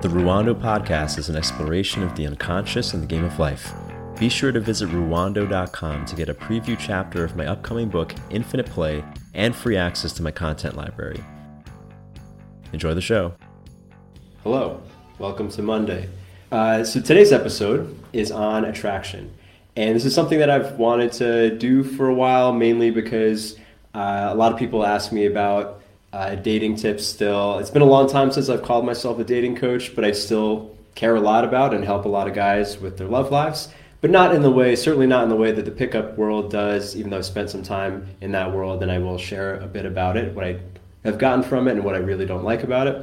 [0.00, 3.74] The Ruwando podcast is an exploration of the unconscious and the game of life.
[4.18, 8.64] Be sure to visit ruwando.com to get a preview chapter of my upcoming book, Infinite
[8.64, 11.22] Play, and free access to my content library.
[12.72, 13.34] Enjoy the show.
[14.42, 14.80] Hello,
[15.18, 16.08] welcome to Monday.
[16.50, 19.30] Uh, so today's episode is on attraction.
[19.76, 23.58] And this is something that I've wanted to do for a while, mainly because
[23.92, 25.79] uh, a lot of people ask me about
[26.12, 27.58] uh, dating tips still.
[27.58, 30.76] It's been a long time since I've called myself a dating coach, but I still
[30.94, 33.68] care a lot about and help a lot of guys with their love lives.
[34.00, 36.96] But not in the way, certainly not in the way that the pickup world does,
[36.96, 39.84] even though I've spent some time in that world and I will share a bit
[39.84, 40.58] about it, what I
[41.04, 42.96] have gotten from it and what I really don't like about it.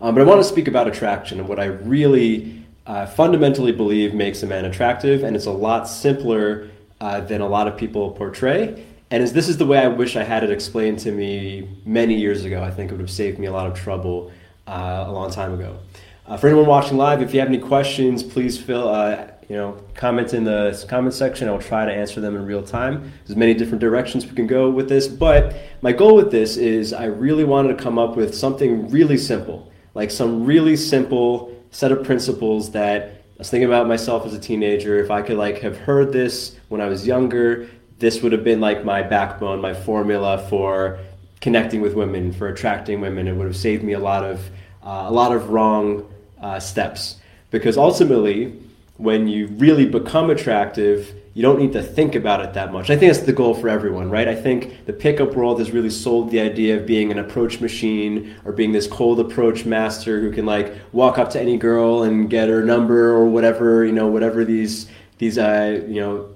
[0.00, 4.14] Um, but I want to speak about attraction and what I really uh, fundamentally believe
[4.14, 6.68] makes a man attractive, and it's a lot simpler
[7.00, 8.84] uh, than a lot of people portray.
[9.12, 12.14] And as this is the way I wish I had it explained to me many
[12.14, 14.32] years ago, I think it would have saved me a lot of trouble
[14.66, 15.78] uh, a long time ago.
[16.26, 19.78] Uh, for anyone watching live, if you have any questions, please fill, uh, you know,
[19.94, 21.46] comment in the comment section.
[21.46, 23.12] I will try to answer them in real time.
[23.26, 26.94] There's many different directions we can go with this, but my goal with this is
[26.94, 31.92] I really wanted to come up with something really simple, like some really simple set
[31.92, 34.98] of principles that I was thinking about myself as a teenager.
[35.04, 37.68] If I could like have heard this when I was younger,
[38.02, 40.98] this would have been like my backbone, my formula for
[41.40, 43.28] connecting with women, for attracting women.
[43.28, 44.50] It would have saved me a lot of
[44.82, 47.16] uh, a lot of wrong uh, steps
[47.52, 48.58] because ultimately,
[48.96, 52.90] when you really become attractive, you don't need to think about it that much.
[52.90, 54.26] I think that's the goal for everyone, right?
[54.26, 58.34] I think the pickup world has really sold the idea of being an approach machine
[58.44, 62.28] or being this cold approach master who can like walk up to any girl and
[62.28, 66.28] get her number or whatever, you know, whatever these these uh, you know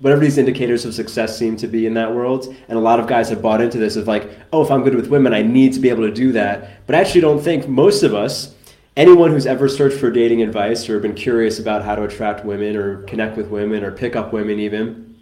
[0.00, 2.54] whatever these indicators of success seem to be in that world.
[2.68, 4.94] And a lot of guys have bought into this of like, oh, if I'm good
[4.94, 6.86] with women, I need to be able to do that.
[6.86, 8.54] But I actually don't think most of us,
[8.96, 12.76] anyone who's ever searched for dating advice or been curious about how to attract women
[12.76, 15.16] or connect with women or pick up women even,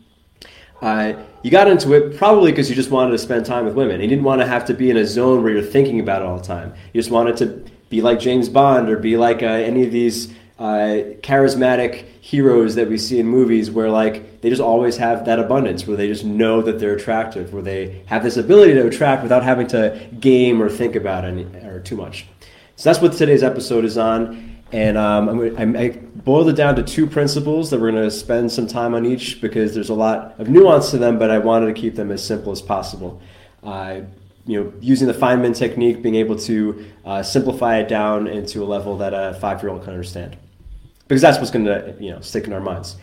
[0.83, 4.01] uh, you got into it probably because you just wanted to spend time with women.
[4.01, 6.25] You didn't want to have to be in a zone where you're thinking about it
[6.27, 6.75] all the time.
[6.92, 10.35] You just wanted to be like James Bond or be like uh, any of these
[10.62, 15.40] uh, charismatic heroes that we see in movies where like they just always have that
[15.40, 19.24] abundance where they just know that they're attractive where they have this ability to attract
[19.24, 22.27] without having to game or think about it or too much.
[22.77, 25.28] So that's what today's episode is on and um,
[25.58, 28.95] I'm, I boiled it down to two principles that we're going to spend some time
[28.95, 31.96] on each because there's a lot of nuance to them but i wanted to keep
[31.96, 33.20] them as simple as possible.
[33.64, 34.02] Uh,
[34.46, 38.67] you know, using the Feynman technique, being able to uh, simplify it down into a
[38.67, 40.36] level that a five-year-old can understand
[41.12, 42.96] because that's what's going to you know stick in our minds.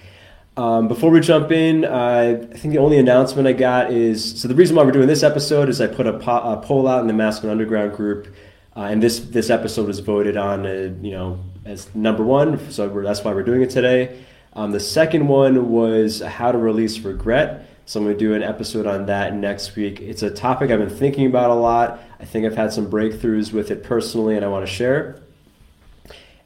[0.57, 4.47] Um, before we jump in, uh, I think the only announcement I got is so
[4.47, 7.01] the reason why we're doing this episode is I put a, po- a poll out
[7.01, 8.33] in the Masculine Underground group,
[8.75, 12.71] uh, and this this episode was voted on, uh, you know, as number one.
[12.71, 14.23] So that's why we're doing it today.
[14.53, 17.67] Um, the second one was how to release regret.
[17.85, 19.99] So I'm going to do an episode on that next week.
[19.99, 21.99] It's a topic I've been thinking about a lot.
[22.19, 25.21] I think I've had some breakthroughs with it personally, and I want to share.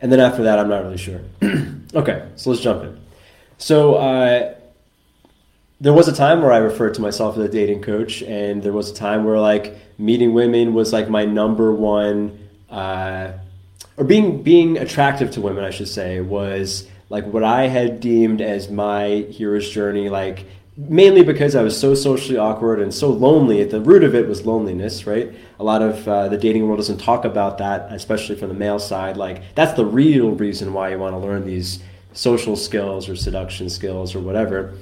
[0.04, 1.22] And then after that, I'm not really sure.
[1.96, 3.00] okay, so let's jump in.
[3.58, 4.54] So uh,
[5.80, 8.74] there was a time where I referred to myself as a dating coach, and there
[8.74, 12.38] was a time where like meeting women was like my number one,
[12.70, 13.32] uh,
[13.96, 18.42] or being being attractive to women, I should say, was like what I had deemed
[18.42, 23.62] as my hero's journey, like mainly because I was so socially awkward and so lonely.
[23.62, 25.34] At the root of it was loneliness, right?
[25.60, 28.80] A lot of uh, the dating world doesn't talk about that, especially from the male
[28.80, 29.18] side.
[29.18, 31.80] Like that's the real reason why you want to learn these
[32.14, 34.74] social skills or seduction skills or whatever.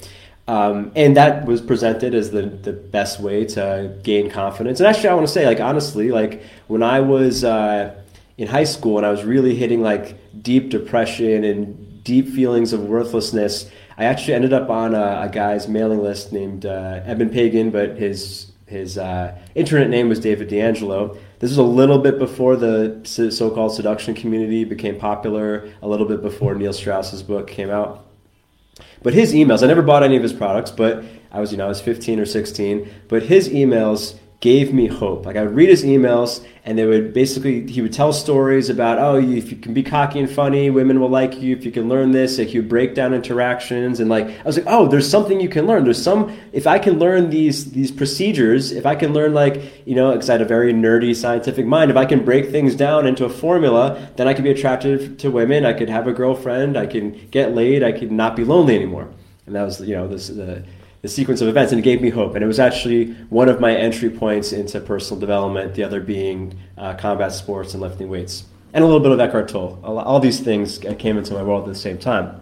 [0.48, 4.80] Um, and that was presented as the, the best way to gain confidence.
[4.80, 7.96] And actually, I want to say, like honestly, like when I was uh,
[8.38, 12.82] in high school and I was really hitting like deep depression and deep feelings of
[12.82, 17.72] worthlessness I actually ended up on a, a guy's mailing list named uh, Eben Pagan,
[17.72, 21.18] but his his uh, internet name was David D'Angelo.
[21.40, 25.70] This was a little bit before the so-called seduction community became popular.
[25.82, 28.06] A little bit before Neil Strauss's book came out.
[29.04, 31.04] But his emails, I never bought any of his products, but
[31.34, 32.90] I was, you know, I was 15 or 16.
[33.10, 35.24] But his emails gave me hope.
[35.24, 38.98] Like I would read his emails, and they would basically he would tell stories about
[38.98, 41.56] oh if you can be cocky and funny, women will like you.
[41.56, 44.66] If you can learn this, like you break down interactions, and like I was like
[44.68, 45.84] oh there's something you can learn.
[45.84, 49.96] There's some if I can learn these these procedures, if I can learn like you
[49.96, 53.06] know because I had a very nerdy scientific mind, if I can break things down
[53.06, 55.66] into a formula, then I can be attractive to women.
[55.66, 56.78] I could have a girlfriend.
[56.78, 57.84] I can get laid.
[57.84, 59.08] I could not be lonely anymore.
[59.46, 60.64] And that was you know this the
[61.02, 62.36] the sequence of events, and it gave me hope.
[62.36, 66.58] And it was actually one of my entry points into personal development, the other being
[66.78, 68.46] uh, combat sports and lifting weights.
[68.74, 69.80] and a little bit of Eckhart Tolle.
[69.84, 72.42] All, these things came into my world at the same time.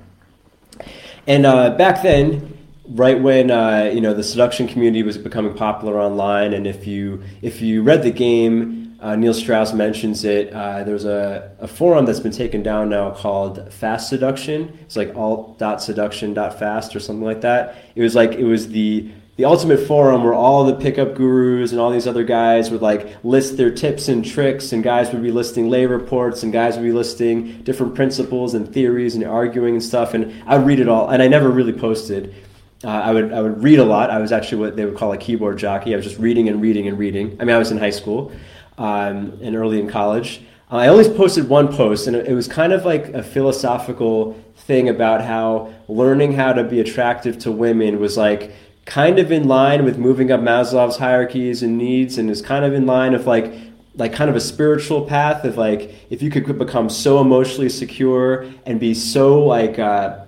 [1.26, 2.58] And uh, back then,
[2.90, 7.24] right when uh, you know the seduction community was becoming popular online, and if you
[7.42, 10.54] if you read the game, uh, Neil Strauss mentions it.
[10.54, 14.78] Uh, there's a, a forum that's been taken down now called Fast Seduction.
[14.82, 17.78] It's like alt.seduction.fast or something like that.
[17.96, 21.80] It was like it was the the ultimate forum where all the pickup gurus and
[21.80, 25.32] all these other guys would like list their tips and tricks and guys would be
[25.32, 29.84] listing lay reports and guys would be listing different principles and theories and arguing and
[29.84, 32.36] stuff and i would read it all and i never really posted
[32.84, 34.10] uh, I would I would read a lot.
[34.10, 35.94] I was actually what they would call a keyboard jockey.
[35.94, 37.36] I was just reading and reading and reading.
[37.38, 38.32] I mean, I was in high school
[38.80, 40.42] um, and early in college.
[40.72, 44.90] Uh, I always posted one post, and it was kind of like a philosophical thing
[44.90, 48.54] about how learning how to be attractive to women was like
[48.86, 52.74] kind of in line with moving up Maslow's hierarchies and needs, and is kind of
[52.74, 53.54] in line of like
[53.96, 58.50] like kind of a spiritual path of like if you could become so emotionally secure
[58.66, 60.26] and be so like uh,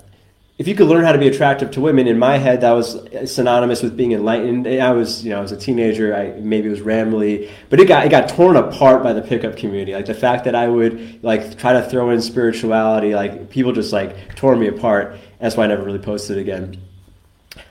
[0.61, 3.01] if you could learn how to be attractive to women in my head that was
[3.25, 4.67] synonymous with being enlightened.
[4.67, 6.15] I was you know i was a teenager.
[6.15, 9.57] I maybe it was rambly but it got it got torn apart by the pickup
[9.57, 9.93] community.
[9.93, 13.91] Like the fact that i would like try to throw in spirituality like people just
[13.91, 15.17] like tore me apart.
[15.39, 16.79] That's why i never really posted again.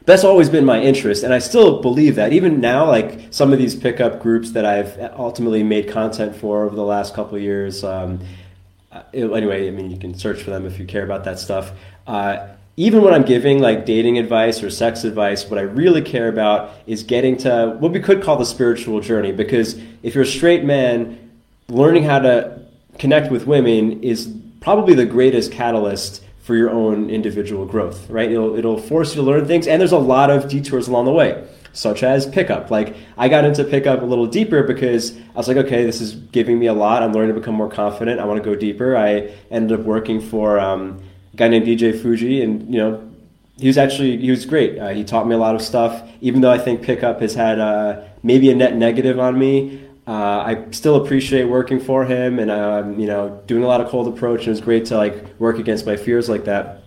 [0.04, 2.32] That's always been my interest and i still believe that.
[2.32, 6.74] Even now like some of these pickup groups that i've ultimately made content for over
[6.74, 8.18] the last couple years um,
[8.90, 11.70] uh, anyway i mean you can search for them if you care about that stuff.
[12.04, 12.48] Uh,
[12.80, 16.72] even when i'm giving like dating advice or sex advice what i really care about
[16.86, 20.64] is getting to what we could call the spiritual journey because if you're a straight
[20.64, 21.30] man
[21.68, 22.58] learning how to
[22.98, 28.30] connect with women is probably the greatest catalyst for your own individual growth, right?
[28.30, 31.12] It'll, it'll force you to learn things, and there's a lot of detours along the
[31.12, 32.70] way, such as pickup.
[32.70, 36.14] Like, I got into pickup a little deeper because I was like, okay, this is
[36.14, 37.02] giving me a lot.
[37.02, 38.20] I'm learning to become more confident.
[38.20, 38.96] I want to go deeper.
[38.96, 43.10] I ended up working for um, a guy named DJ Fuji, and, you know,
[43.60, 44.78] he was actually he was great.
[44.78, 46.08] Uh, he taught me a lot of stuff.
[46.22, 50.12] Even though I think pickup has had uh, maybe a net negative on me, uh,
[50.12, 54.08] I still appreciate working for him and um, you know doing a lot of cold
[54.08, 54.40] approach.
[54.40, 56.82] And it was great to like work against my fears like that.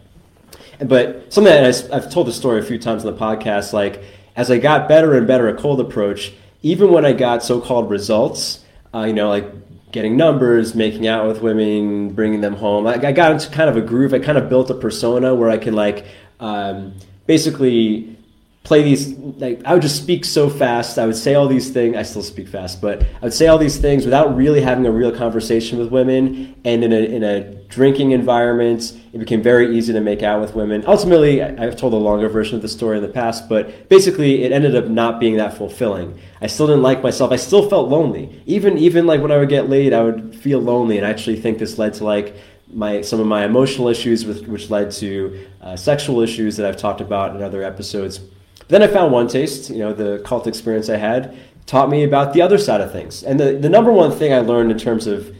[0.79, 4.03] But something that I, I've told the story a few times on the podcast, like
[4.35, 8.63] as I got better and better at cold approach, even when I got so-called results,
[8.95, 9.45] uh, you know, like
[9.93, 12.85] getting numbers, making out with women, bringing them home.
[12.87, 14.13] I, I, got into kind of a groove.
[14.13, 16.05] I kind of built a persona where I can like
[16.41, 16.95] um,
[17.27, 18.17] basically
[18.63, 20.97] play these like I would just speak so fast.
[20.97, 21.95] I would say all these things.
[21.95, 24.91] I still speak fast, but I would say all these things without really having a
[24.91, 26.59] real conversation with women.
[26.65, 28.93] And in a in a drinking environments.
[29.13, 30.83] it became very easy to make out with women.
[30.85, 34.51] Ultimately, I've told a longer version of the story in the past, but basically, it
[34.51, 36.19] ended up not being that fulfilling.
[36.41, 37.31] I still didn't like myself.
[37.31, 38.41] I still felt lonely.
[38.45, 41.39] Even even like when I would get laid, I would feel lonely, and I actually
[41.39, 42.35] think this led to like
[42.71, 46.77] my some of my emotional issues, with, which led to uh, sexual issues that I've
[46.77, 48.19] talked about in other episodes.
[48.67, 51.35] Then I found OneTaste, you know, the cult experience I had
[51.65, 53.23] taught me about the other side of things.
[53.23, 55.35] And the, the number one thing I learned in terms of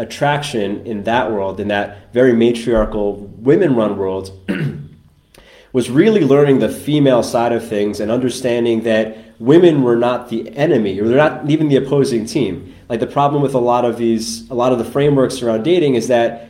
[0.00, 4.36] attraction in that world, in that very matriarchal women run world,
[5.72, 10.48] was really learning the female side of things and understanding that women were not the
[10.56, 12.74] enemy or they're not even the opposing team.
[12.88, 15.94] Like the problem with a lot of these, a lot of the frameworks around dating
[15.94, 16.48] is that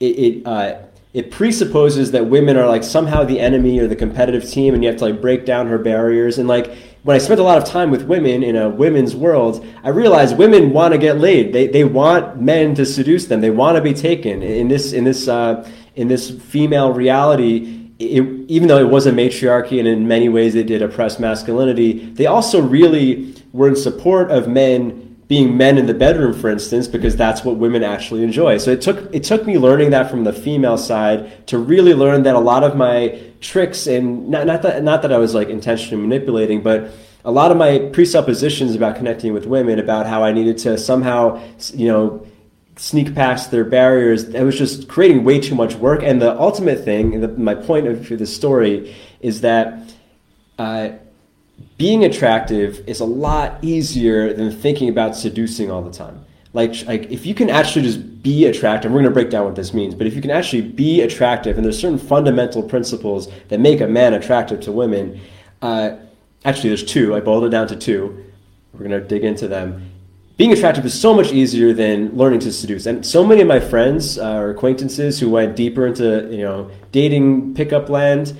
[0.00, 0.80] it, it uh,
[1.12, 4.90] it presupposes that women are like somehow the enemy or the competitive team and you
[4.90, 7.64] have to like break down her barriers and like when i spent a lot of
[7.64, 11.52] time with women in a women's world i realized women want to get laid.
[11.52, 13.40] They, they want men to seduce them.
[13.40, 14.42] They want to be taken.
[14.42, 19.12] In this in this uh, in this female reality it, even though it was a
[19.12, 24.32] matriarchy and in many ways it did oppress masculinity they also really were in support
[24.32, 28.58] of men being men in the bedroom, for instance, because that's what women actually enjoy.
[28.58, 32.24] So it took it took me learning that from the female side to really learn
[32.24, 35.48] that a lot of my tricks and not not that not that I was like
[35.48, 36.90] intentionally manipulating, but
[37.24, 41.42] a lot of my presuppositions about connecting with women, about how I needed to somehow,
[41.72, 42.26] you know,
[42.76, 46.02] sneak past their barriers, it was just creating way too much work.
[46.02, 49.94] And the ultimate thing, the, my point of this story, is that.
[50.58, 50.90] Uh,
[51.76, 56.24] being attractive is a lot easier than thinking about seducing all the time.
[56.52, 59.56] Like, like if you can actually just be attractive, we're going to break down what
[59.56, 63.58] this means, but if you can actually be attractive, and there's certain fundamental principles that
[63.58, 65.20] make a man attractive to women,
[65.62, 65.96] uh,
[66.44, 67.14] actually, there's two.
[67.14, 68.24] I boiled it down to two.
[68.72, 69.90] We're going to dig into them.
[70.36, 72.86] Being attractive is so much easier than learning to seduce.
[72.86, 76.70] And so many of my friends uh, or acquaintances who went deeper into you know
[76.92, 78.36] dating pickup land,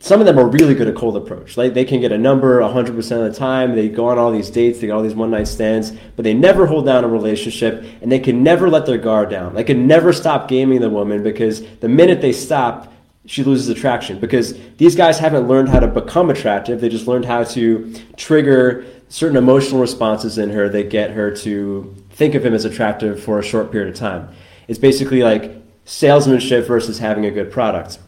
[0.00, 1.56] some of them are really good at cold approach.
[1.56, 3.74] Like they can get a number 100% of the time.
[3.74, 6.34] They go on all these dates, they get all these one night stands, but they
[6.34, 9.54] never hold down a relationship and they can never let their guard down.
[9.54, 12.92] They can never stop gaming the woman because the minute they stop,
[13.26, 16.80] she loses attraction because these guys haven't learned how to become attractive.
[16.80, 21.94] They just learned how to trigger certain emotional responses in her that get her to
[22.10, 24.28] think of him as attractive for a short period of time.
[24.68, 27.98] It's basically like salesmanship versus having a good product.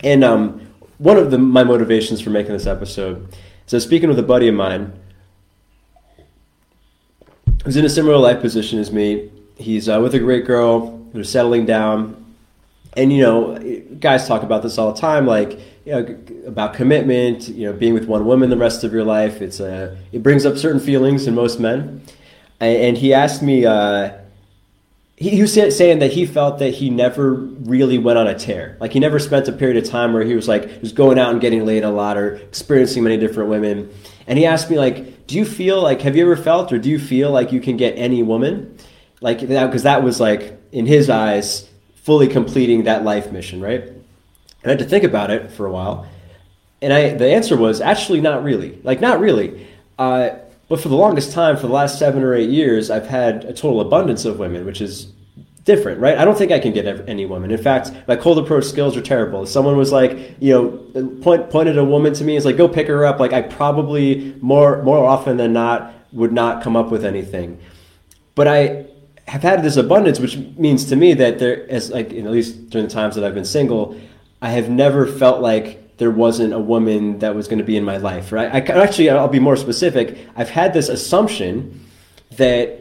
[0.00, 0.65] And um,
[0.98, 3.28] one of the, my motivations for making this episode
[3.66, 4.92] is I was speaking with a buddy of mine
[7.64, 9.30] who's in a similar life position as me.
[9.56, 10.98] He's uh, with a great girl.
[11.12, 12.24] They're settling down.
[12.96, 13.58] And, you know,
[14.00, 17.92] guys talk about this all the time, like, you know, about commitment, you know, being
[17.92, 19.42] with one woman the rest of your life.
[19.42, 22.02] It's a, uh, it brings up certain feelings in most men.
[22.58, 24.12] And he asked me, uh,
[25.16, 28.76] he, he was saying that he felt that he never really went on a tear.
[28.80, 31.32] Like he never spent a period of time where he was like just going out
[31.32, 33.90] and getting laid a lot or experiencing many different women.
[34.26, 36.90] And he asked me like, "Do you feel like have you ever felt or do
[36.90, 38.76] you feel like you can get any woman?"
[39.22, 43.82] Like that because that was like in his eyes fully completing that life mission, right?
[43.82, 44.04] And
[44.64, 46.06] I had to think about it for a while.
[46.82, 48.78] And I the answer was actually not really.
[48.82, 49.66] Like not really.
[49.98, 50.30] Uh,
[50.68, 53.52] but for the longest time, for the last seven or eight years, I've had a
[53.52, 55.12] total abundance of women, which is
[55.64, 56.16] different, right?
[56.16, 57.50] I don't think I can get any woman.
[57.50, 59.42] In fact, my cold approach skills are terrible.
[59.42, 60.52] If someone was like, you
[60.94, 63.20] know, point, pointed a woman to me, is like, go pick her up.
[63.20, 67.60] Like, I probably more more often than not would not come up with anything.
[68.34, 68.86] But I
[69.28, 72.86] have had this abundance, which means to me that there, as like at least during
[72.86, 74.00] the times that I've been single,
[74.40, 77.84] I have never felt like there wasn't a woman that was going to be in
[77.84, 78.52] my life, right?
[78.52, 80.18] I actually, I'll be more specific.
[80.36, 81.86] I've had this assumption
[82.32, 82.80] that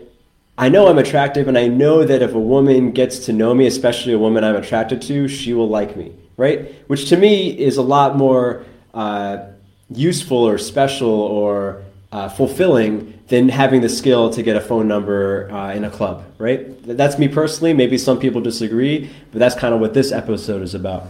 [0.58, 3.68] I know I'm attractive, and I know that if a woman gets to know me,
[3.68, 6.74] especially a woman I'm attracted to, she will like me, right?
[6.88, 9.46] Which to me is a lot more uh,
[9.90, 15.50] useful or special or uh, fulfilling than having the skill to get a phone number
[15.52, 16.66] uh, in a club, right?
[16.84, 17.74] That's me personally.
[17.74, 21.08] Maybe some people disagree, but that's kind of what this episode is about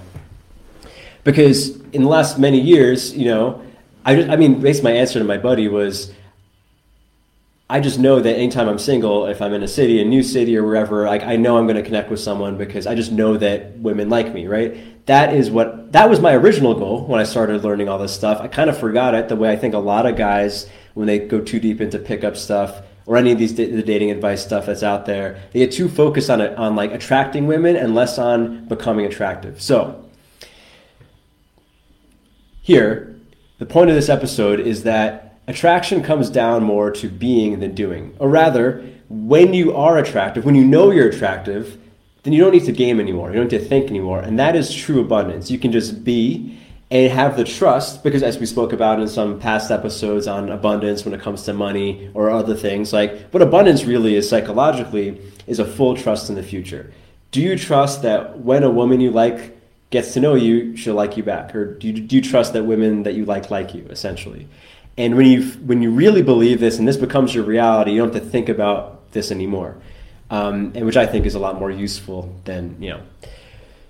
[1.25, 3.61] because in the last many years, you know,
[4.05, 6.13] I, just, I mean, basically my answer to my buddy was,
[7.67, 10.55] I just know that anytime I'm single, if I'm in a city, a new city
[10.55, 13.37] or wherever, like I know I'm going to connect with someone because I just know
[13.37, 15.05] that women like me, right?
[15.07, 18.39] That is what that was my original goal when I started learning all this stuff.
[18.39, 21.17] I kind of forgot it the way I think a lot of guys when they
[21.17, 24.83] go too deep into pickup stuff or any of these the dating advice stuff that's
[24.83, 28.67] out there, they get too focused on it on like attracting women and less on
[28.67, 29.59] becoming attractive.
[29.59, 30.04] So,
[32.65, 33.15] here,
[33.59, 38.15] the point of this episode is that attraction comes down more to being than doing.
[38.17, 41.79] Or rather, when you are attractive, when you know you're attractive,
[42.23, 43.29] then you don't need to game anymore.
[43.29, 44.19] You don't need to think anymore.
[44.19, 45.51] And that is true abundance.
[45.51, 46.57] You can just be
[46.89, 51.05] and have the trust, because as we spoke about in some past episodes on abundance
[51.05, 55.59] when it comes to money or other things, like what abundance really is psychologically is
[55.59, 56.91] a full trust in the future.
[57.29, 59.54] Do you trust that when a woman you like
[59.95, 61.55] gets to know you, she'll like you back.
[61.55, 64.47] Or do you, do you trust that women that you like like you, essentially?
[64.97, 68.13] And when you when you really believe this and this becomes your reality, you don't
[68.13, 69.75] have to think about this anymore,
[70.29, 73.01] um, and which I think is a lot more useful than you know.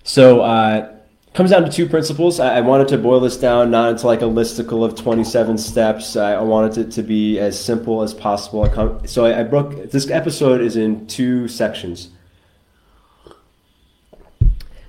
[0.03, 0.95] So uh,
[1.33, 2.39] comes down to two principles.
[2.39, 6.15] I, wanted to boil this down not into like a listicle of 27 steps.
[6.15, 9.01] I, wanted it to be as simple as possible.
[9.05, 12.09] So I broke this episode is in two sections.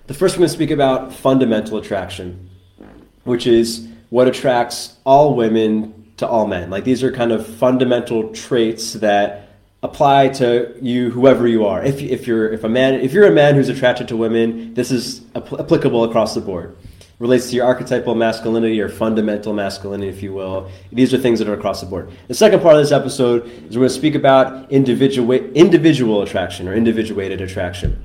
[0.07, 2.49] The first, we're going to speak about fundamental attraction,
[3.25, 6.71] which is what attracts all women to all men.
[6.71, 9.49] Like these are kind of fundamental traits that
[9.83, 11.83] apply to you, whoever you are.
[11.83, 14.91] If, if you're if a man if you're a man who's attracted to women, this
[14.93, 16.77] is apl- applicable across the board.
[17.19, 20.71] relates to your archetypal masculinity or fundamental masculinity, if you will.
[20.93, 22.11] These are things that are across the board.
[22.29, 26.69] The second part of this episode is we're going to speak about individual individual attraction
[26.69, 28.05] or individuated attraction,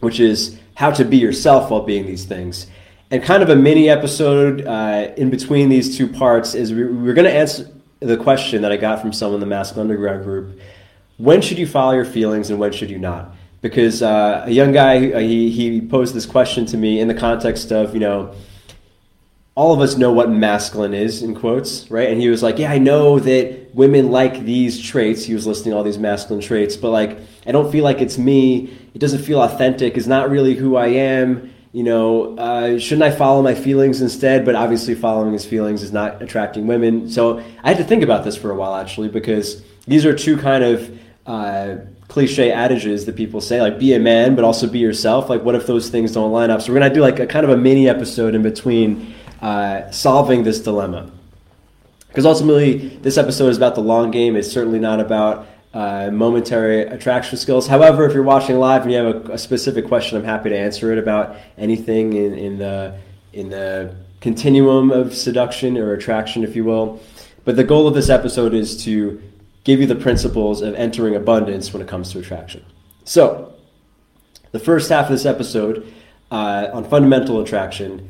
[0.00, 2.66] which is how to be yourself while being these things.
[3.10, 7.14] And kind of a mini episode uh, in between these two parts is we, we're
[7.14, 7.68] going to answer
[8.00, 10.58] the question that I got from someone in the Masculine Underground group
[11.16, 13.34] when should you follow your feelings and when should you not?
[13.60, 17.14] Because uh, a young guy, uh, he, he posed this question to me in the
[17.14, 18.34] context of, you know,
[19.56, 22.08] all of us know what masculine is in quotes right?
[22.08, 25.24] And he was like yeah i know that women like these traits.
[25.24, 28.76] He was listing all these masculine traits but like i don't feel like it's me.
[28.94, 29.96] It doesn't feel authentic.
[29.96, 32.38] It's not really who i am you know?
[32.38, 34.44] Uh, shouldn't i follow my feelings instead?
[34.44, 37.10] But obviously following his feelings is not attracting women.
[37.10, 40.36] So i had to think about this for a while actually because these are two
[40.36, 41.76] kind of uh,
[42.08, 45.28] cliche adages that people say like be a man but also be yourself.
[45.28, 46.62] Like what if those things don't line up?
[46.62, 50.42] So we're gonna do like a kind of a mini episode in between uh, solving
[50.42, 51.10] this dilemma.
[52.08, 54.36] Because ultimately, this episode is about the long game.
[54.36, 57.66] It's certainly not about uh, momentary attraction skills.
[57.66, 60.56] However, if you're watching live and you have a, a specific question, I'm happy to
[60.56, 62.98] answer it about anything in, in the
[63.34, 67.02] in the continuum of seduction or attraction, if you will.
[67.44, 69.20] But the goal of this episode is to
[69.64, 72.64] give you the principles of entering abundance when it comes to attraction.
[73.04, 73.52] So,
[74.52, 75.92] the first half of this episode
[76.30, 78.08] uh, on fundamental attraction,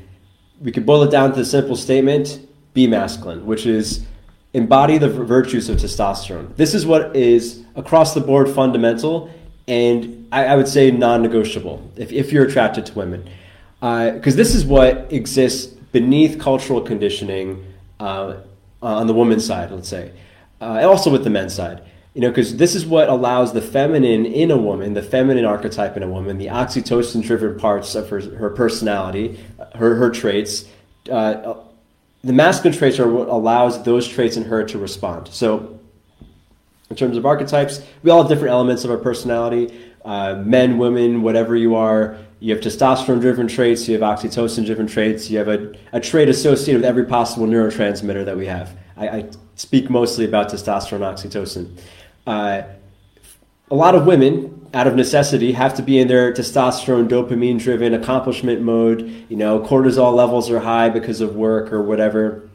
[0.61, 2.41] we could boil it down to the simple statement
[2.73, 4.05] be masculine, which is
[4.53, 6.55] embody the virtues of testosterone.
[6.57, 9.31] This is what is across the board fundamental
[9.67, 13.29] and I, I would say non negotiable if, if you're attracted to women.
[13.81, 17.65] Because uh, this is what exists beneath cultural conditioning
[18.01, 18.37] uh,
[18.83, 20.11] on the woman's side, let's say,
[20.61, 21.83] uh, and also with the men's side.
[22.15, 25.97] You know, because this is what allows the feminine in a woman, the feminine archetype
[25.97, 29.41] in a woman, the oxytocin-driven parts of her, her personality,
[29.75, 30.65] her, her traits,
[31.11, 31.55] uh,
[32.23, 35.29] the masculine traits are what allows those traits in her to respond.
[35.29, 35.79] So,
[36.89, 39.77] in terms of archetypes, we all have different elements of our personality.
[40.05, 44.87] Uh, men, women, whatever you are, you have testosterone driven traits, you have oxytocin driven
[44.87, 48.77] traits, you have a, a trait associated with every possible neurotransmitter that we have.
[48.97, 51.77] I, I speak mostly about testosterone, oxytocin.
[52.27, 52.63] Uh,
[53.71, 57.95] a lot of women, out of necessity, have to be in their testosterone, dopamine driven
[57.95, 59.27] accomplishment mode.
[59.29, 62.49] You know, cortisol levels are high because of work or whatever.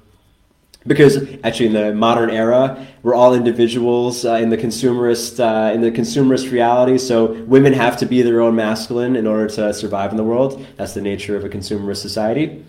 [0.88, 5.81] Because actually, in the modern era, we're all individuals uh, in the consumerist uh, in
[5.81, 6.97] the consumerist reality.
[6.97, 10.65] So women have to be their own masculine in order to survive in the world.
[10.77, 12.65] That's the nature of a consumerist society.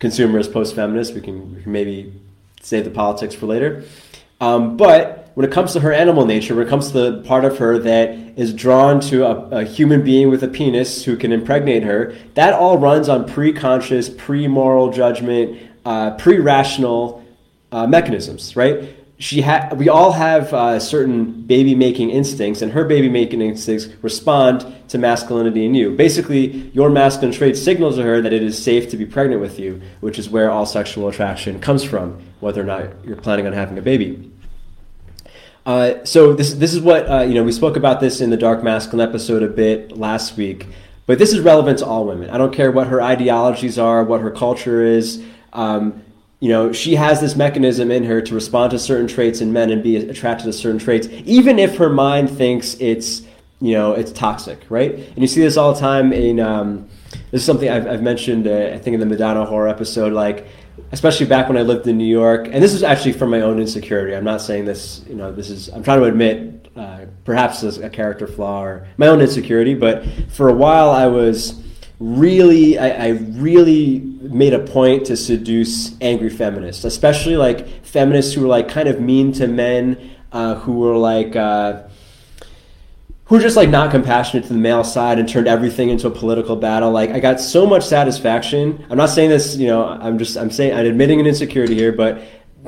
[0.00, 1.14] Consumerist, post-feminist.
[1.14, 2.12] We can, we can maybe
[2.60, 3.84] save the politics for later.
[4.40, 7.44] Um, but when it comes to her animal nature, when it comes to the part
[7.44, 11.32] of her that is drawn to a, a human being with a penis who can
[11.32, 17.24] impregnate her, that all runs on pre-conscious, pre-moral judgment, uh, pre-rational
[17.70, 18.96] uh, mechanisms, right?
[19.18, 23.88] She ha- we all have uh, certain baby making instincts, and her baby making instincts
[24.02, 25.94] respond to masculinity in you.
[25.94, 29.60] Basically, your masculine trait signals to her that it is safe to be pregnant with
[29.60, 33.52] you, which is where all sexual attraction comes from, whether or not you're planning on
[33.52, 34.31] having a baby.
[35.64, 37.44] Uh, so this this is what uh, you know.
[37.44, 40.66] We spoke about this in the Dark Masculine episode a bit last week,
[41.06, 42.30] but this is relevant to all women.
[42.30, 45.22] I don't care what her ideologies are, what her culture is.
[45.52, 46.02] Um,
[46.40, 49.70] you know, she has this mechanism in her to respond to certain traits in men
[49.70, 53.22] and be attracted to certain traits, even if her mind thinks it's
[53.60, 54.92] you know it's toxic, right?
[54.92, 56.40] And you see this all the time in.
[56.40, 56.88] Um,
[57.30, 60.48] this is something I've, I've mentioned, uh, I think, in the Madonna whore episode, like
[60.92, 62.46] especially back when I lived in New York.
[62.50, 64.14] And this is actually from my own insecurity.
[64.14, 67.90] I'm not saying this, you know, this is, I'm trying to admit uh, perhaps a
[67.90, 71.62] character flaw or my own insecurity, but for a while I was
[71.98, 78.42] really, I, I really made a point to seduce angry feminists, especially like feminists who
[78.42, 81.82] were like kind of mean to men, uh, who were like, uh,
[83.32, 86.10] who were just like not compassionate to the male side and turned everything into a
[86.10, 86.90] political battle.
[86.90, 88.84] Like I got so much satisfaction.
[88.90, 91.92] I'm not saying this, you know, I'm just I'm saying I'm admitting an insecurity here,
[91.92, 92.22] but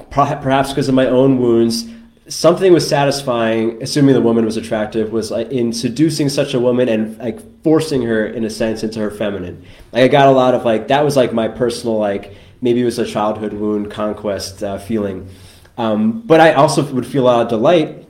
[0.09, 1.85] perhaps because of my own wounds,
[2.29, 3.83] something was satisfying.
[3.83, 8.01] Assuming the woman was attractive, was like in seducing such a woman and like forcing
[8.01, 9.63] her in a sense into her feminine.
[9.93, 12.87] Like I got a lot of like that was like my personal like maybe it
[12.87, 15.29] was a childhood wound conquest uh, feeling.
[15.77, 18.09] Um, but I also would feel a lot of delight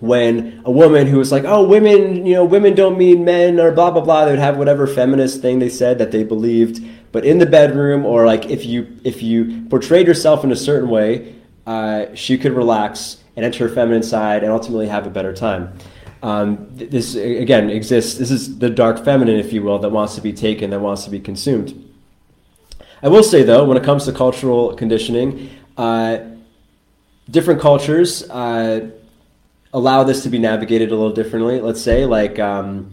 [0.00, 3.72] when a woman who was like, "Oh, women, you know, women don't mean men," or
[3.72, 6.84] blah blah blah, they would have whatever feminist thing they said that they believed.
[7.12, 10.88] But in the bedroom, or like if you if you portrayed yourself in a certain
[10.88, 11.34] way,
[11.66, 15.72] uh, she could relax and enter her feminine side and ultimately have a better time.
[16.22, 18.18] Um, this again exists.
[18.18, 21.04] This is the dark feminine, if you will, that wants to be taken, that wants
[21.04, 21.86] to be consumed.
[23.02, 26.18] I will say though, when it comes to cultural conditioning, uh,
[27.30, 28.28] different cultures.
[28.28, 28.90] Uh,
[29.72, 31.60] allow this to be navigated a little differently.
[31.60, 32.92] Let's say, like, um,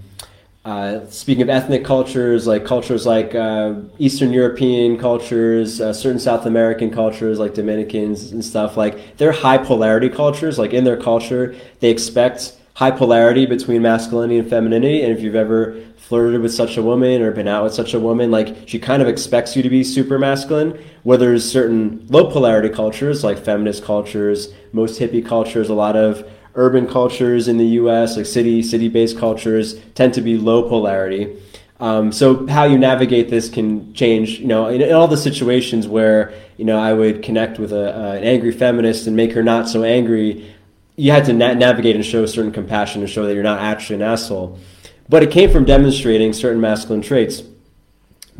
[0.67, 6.45] uh, speaking of ethnic cultures, like cultures like uh, Eastern European cultures, uh, certain South
[6.45, 10.59] American cultures like Dominicans and stuff, like they're high polarity cultures.
[10.59, 15.03] Like in their culture, they expect high polarity between masculinity and femininity.
[15.03, 17.99] And if you've ever flirted with such a woman or been out with such a
[17.99, 20.77] woman, like she kind of expects you to be super masculine.
[21.03, 26.29] Where there's certain low polarity cultures like feminist cultures, most hippie cultures, a lot of
[26.57, 31.37] urban cultures in the U.S., like city city based cultures, tend to be low polarity.
[31.79, 34.39] Um, so how you navigate this can change.
[34.39, 37.95] You know, in, in, all the situations where you know I would connect with a,
[37.95, 40.53] uh, an angry feminist and make her not so angry,
[40.95, 43.97] you had to na- navigate and show certain compassion and show that you're not actually
[43.97, 44.59] an asshole.
[45.07, 47.43] But it came from demonstrating certain masculine traits.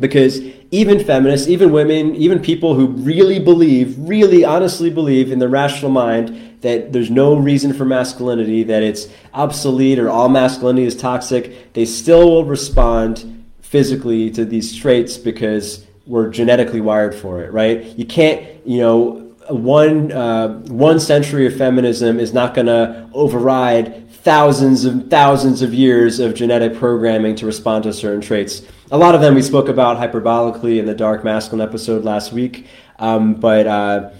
[0.00, 5.48] Because even feminists, even women, even people who really believe, really honestly believe in their
[5.48, 10.96] rational mind that there's no reason for masculinity, that it's obsolete or all masculinity is
[10.96, 17.52] toxic, they still will respond physically to these traits because we're genetically wired for it,
[17.52, 17.84] right?
[17.98, 24.10] You can't, you know, one uh, one century of feminism is not going to override
[24.10, 28.62] thousands and thousands of years of genetic programming to respond to certain traits.
[28.90, 32.66] A lot of them we spoke about hyperbolically in the dark masculine episode last week,
[32.98, 34.10] um, but uh,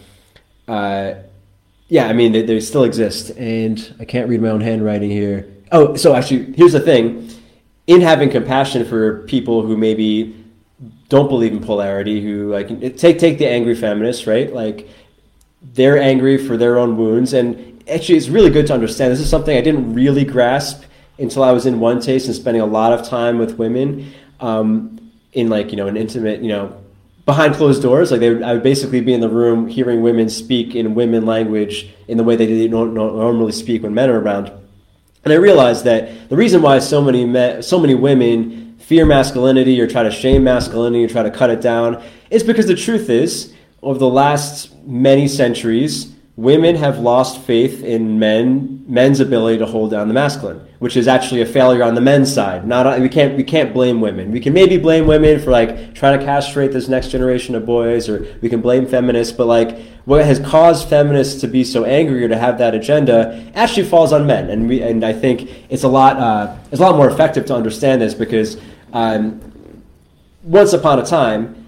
[0.67, 1.15] uh,
[1.89, 5.49] yeah, I mean they, they still exist, and I can't read my own handwriting here.
[5.73, 7.31] Oh, so actually, here's the thing:
[7.87, 10.37] in having compassion for people who maybe
[11.09, 14.53] don't believe in polarity, who like take take the angry feminists, right?
[14.53, 14.89] Like
[15.63, 17.33] they're angry for their own wounds.
[17.33, 19.13] And actually, it's really good to understand.
[19.13, 20.85] This is something I didn't really grasp
[21.19, 25.48] until I was in OneTaste and spending a lot of time with women um, in
[25.48, 26.81] like, you know, an intimate, you know,
[27.27, 28.11] behind closed doors.
[28.11, 31.27] Like they would, I would basically be in the room hearing women speak in women
[31.27, 34.51] language in the way they don't normally speak when men are around.
[35.24, 39.79] And I realized that the reason why so many men, so many women fear masculinity
[39.81, 43.11] or try to shame masculinity or try to cut it down is because the truth
[43.11, 49.66] is over the last many centuries, women have lost faith in men men's ability to
[49.66, 52.64] hold down the masculine, which is actually a failure on the men's side.
[52.64, 54.31] Not we can't we can't blame women.
[54.31, 58.09] We can maybe blame women for like trying to castrate this next generation of boys,
[58.09, 59.37] or we can blame feminists.
[59.37, 63.51] But like what has caused feminists to be so angry or to have that agenda
[63.57, 66.85] actually falls on men, and we and I think it's a lot uh, it's a
[66.85, 68.59] lot more effective to understand this because
[68.92, 69.40] um,
[70.44, 71.68] once upon a time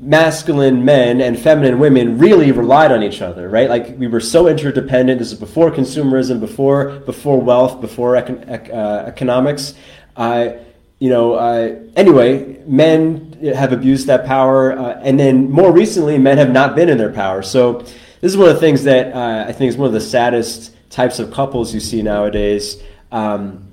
[0.00, 3.68] masculine men and feminine women really relied on each other, right?
[3.68, 5.18] Like we were so interdependent.
[5.18, 9.74] This is before consumerism, before before wealth, before econ- uh, economics.
[10.16, 10.50] Uh,
[10.98, 16.38] you know, uh, anyway, men have abused that power, uh, and then more recently, men
[16.38, 17.42] have not been in their power.
[17.42, 17.84] So
[18.20, 20.74] this is one of the things that uh, I think is one of the saddest
[20.90, 22.82] types of couples you see nowadays.
[23.12, 23.68] Um,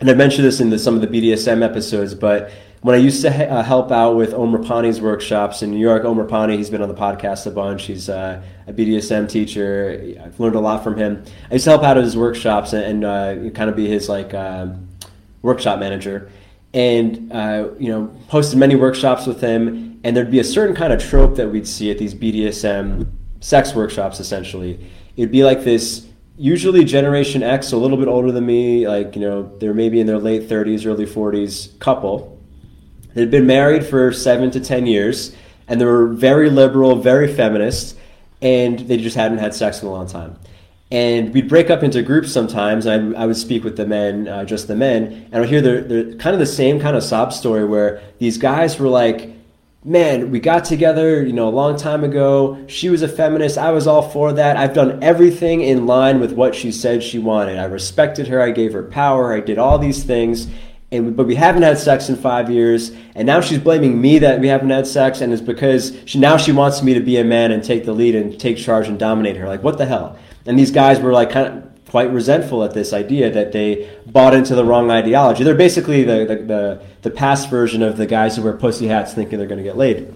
[0.00, 2.50] and I mentioned this in the, some of the BDSM episodes, but
[2.82, 6.16] when I used to uh, help out with Om Rupani's workshops in New York, Om
[6.16, 7.84] Rupani, he's been on the podcast a bunch.
[7.84, 10.16] He's uh, a BDSM teacher.
[10.20, 11.22] I've learned a lot from him.
[11.48, 14.08] I used to help out at his workshops and, and uh, kind of be his
[14.08, 14.88] like um,
[15.42, 16.28] workshop manager.
[16.74, 20.00] And uh, you know, hosted many workshops with him.
[20.02, 23.06] And there'd be a certain kind of trope that we'd see at these BDSM
[23.40, 24.18] sex workshops.
[24.18, 24.84] Essentially,
[25.16, 29.20] it'd be like this usually Generation X, a little bit older than me, like, you
[29.20, 32.41] know, they're maybe in their late 30s, early 40s couple
[33.14, 35.34] They'd been married for seven to ten years,
[35.68, 37.96] and they were very liberal, very feminist,
[38.40, 40.36] and they just hadn't had sex in a long time.
[40.90, 42.84] And we'd break up into groups sometimes.
[42.84, 45.62] And I, I would speak with the men, uh, just the men, and I'd hear
[45.62, 49.30] the, the kind of the same kind of sob story where these guys were like,
[49.84, 52.62] man, we got together, you know, a long time ago.
[52.68, 53.58] She was a feminist.
[53.58, 54.56] I was all for that.
[54.56, 57.58] I've done everything in line with what she said she wanted.
[57.58, 58.40] I respected her.
[58.40, 59.32] I gave her power.
[59.32, 60.46] I did all these things
[60.92, 64.40] and but we haven't had sex in five years, and now she's blaming me that
[64.40, 67.24] we haven't had sex, and it's because she now she wants me to be a
[67.24, 69.48] man and take the lead and take charge and dominate her.
[69.48, 70.18] Like what the hell?
[70.46, 74.34] And these guys were like kind of quite resentful at this idea that they bought
[74.34, 75.44] into the wrong ideology.
[75.44, 79.14] They're basically the the the, the past version of the guys who wear pussy hats
[79.14, 80.14] thinking they're going to get laid.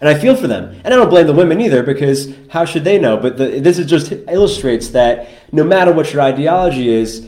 [0.00, 0.80] And I feel for them.
[0.84, 3.16] And I don't blame the women either because how should they know?
[3.16, 7.26] But the, this is just illustrates that no matter what your ideology is,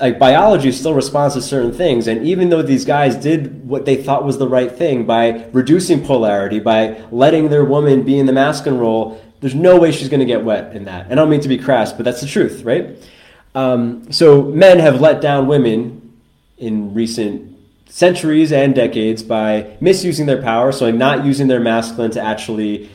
[0.00, 3.96] like biology still responds to certain things and even though these guys did what they
[3.96, 8.32] thought was the right thing by reducing polarity by letting their woman be in the
[8.32, 11.04] masculine role there's no way she's going to get wet in that.
[11.04, 12.96] And i don't mean to be crass but that's the truth right?
[13.54, 16.16] Um, so men have let down women
[16.56, 17.54] in recent
[17.88, 22.90] centuries and decades by misusing their power so not using their masculine to actually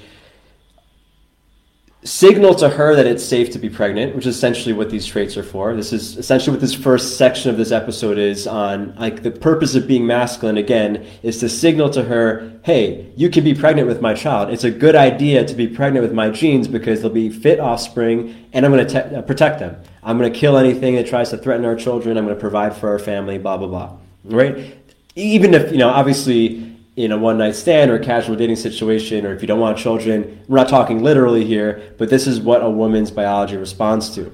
[2.03, 5.35] signal to her that it's safe to be pregnant, which is essentially what these traits
[5.35, 5.75] are for.
[5.75, 8.95] This is essentially what this first section of this episode is on.
[8.95, 13.43] Like the purpose of being masculine again is to signal to her, "Hey, you can
[13.43, 14.51] be pregnant with my child.
[14.51, 18.35] It's a good idea to be pregnant with my genes because they'll be fit offspring,
[18.53, 19.75] and I'm going to uh, protect them.
[20.03, 22.17] I'm going to kill anything that tries to threaten our children.
[22.17, 23.37] I'm going to provide for our family.
[23.37, 23.97] Blah blah blah.
[24.23, 24.77] Right?
[25.15, 26.66] Even if you know, obviously."
[26.97, 29.77] In a one night stand or a casual dating situation, or if you don't want
[29.77, 34.31] children, we're not talking literally here, but this is what a woman's biology responds to.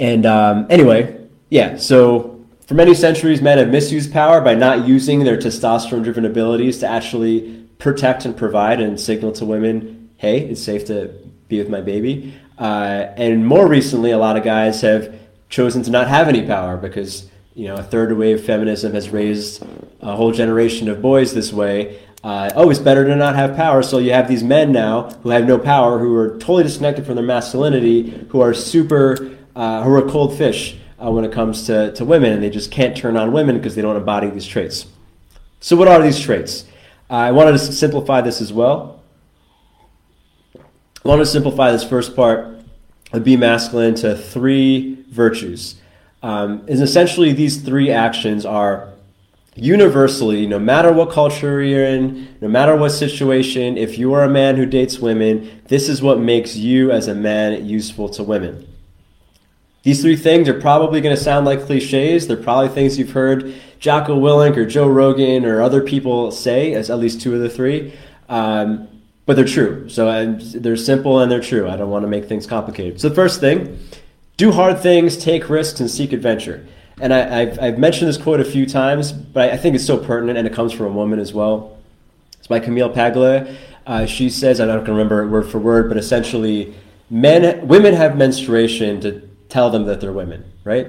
[0.00, 5.24] And um, anyway, yeah, so for many centuries, men have misused power by not using
[5.24, 10.62] their testosterone driven abilities to actually protect and provide and signal to women, hey, it's
[10.62, 11.12] safe to
[11.48, 12.32] be with my baby.
[12.58, 15.14] Uh, and more recently, a lot of guys have
[15.50, 19.62] chosen to not have any power because you know a third wave feminism has raised
[20.00, 22.00] a whole generation of boys this way.
[22.22, 23.82] Uh, oh, it's better to not have power.
[23.82, 27.14] So you have these men now who have no power, who are totally disconnected from
[27.14, 31.92] their masculinity, who are super, uh, who are cold fish uh, when it comes to,
[31.94, 34.86] to women, and they just can't turn on women because they don't embody these traits.
[35.60, 36.66] So, what are these traits?
[37.08, 39.02] I wanted to simplify this as well.
[40.56, 42.58] I wanted to simplify this first part
[43.12, 45.76] of be masculine to three virtues.
[46.22, 48.90] Um, is essentially these three actions are
[49.54, 54.28] universally, no matter what culture you're in, no matter what situation, if you are a
[54.28, 58.66] man who dates women, this is what makes you as a man useful to women.
[59.82, 62.26] These three things are probably going to sound like cliches.
[62.26, 66.90] They're probably things you've heard Jocko Willink or Joe Rogan or other people say, as
[66.90, 67.94] at least two of the three.
[68.28, 68.88] Um,
[69.24, 69.88] but they're true.
[69.88, 71.68] So and they're simple and they're true.
[71.68, 73.00] I don't want to make things complicated.
[73.00, 73.78] So the first thing,
[74.40, 76.66] do hard things, take risks, and seek adventure.
[76.98, 79.98] And I, have I've mentioned this quote a few times, but I think it's so
[79.98, 81.76] pertinent, and it comes from a woman as well.
[82.38, 83.54] It's by Camille Paglia.
[83.86, 86.74] Uh, she says, I don't remember word for word, but essentially,
[87.10, 90.88] men, women have menstruation to tell them that they're women, right?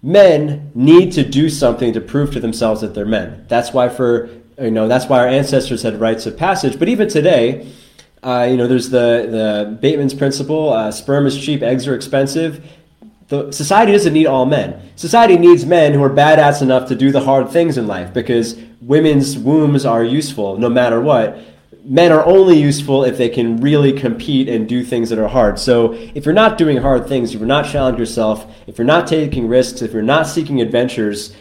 [0.00, 3.46] Men need to do something to prove to themselves that they're men.
[3.48, 4.30] That's why for
[4.60, 6.78] you know that's why our ancestors had rites of passage.
[6.78, 7.66] But even today,
[8.22, 12.64] uh, you know, there's the the Bateman's principle: uh, sperm is cheap, eggs are expensive.
[13.28, 14.90] The, society doesn't need all men.
[14.96, 18.58] Society needs men who are badass enough to do the hard things in life because
[18.80, 21.38] women's wombs are useful no matter what
[21.84, 25.58] men are only useful if they can really compete and do things that are hard.
[25.58, 29.06] So if you're not doing hard things, if you're not challenging yourself, if you're not
[29.06, 31.34] taking risks, if you're not seeking adventures,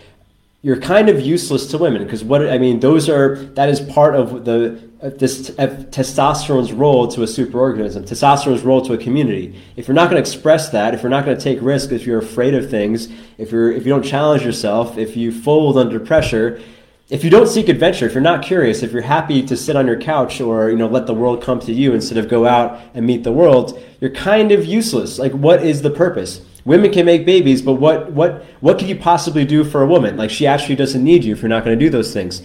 [0.62, 4.15] you're kind of useless to women because what I mean, those are that is part
[4.15, 9.62] of the uh, this uh, testosterone's role to a superorganism, testosterone's role to a community.
[9.78, 12.06] If you're not going to express that, if you're not going to take risks, if
[12.06, 15.98] you're afraid of things, if you're if you don't challenge yourself, if you fold under
[15.98, 16.62] pressure,
[17.10, 19.88] if you don't seek adventure, if you're not curious, if you're happy to sit on
[19.88, 22.82] your couch or you know let the world come to you instead of go out
[22.93, 25.19] and meet the world, you're kind of useless.
[25.19, 26.41] Like what is the purpose?
[26.65, 30.17] Women can make babies, but what what what could you possibly do for a woman?
[30.17, 32.41] Like she actually doesn't need you if you're not going to do those things.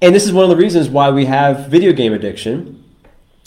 [0.00, 2.82] And this is one of the reasons why we have video game addiction.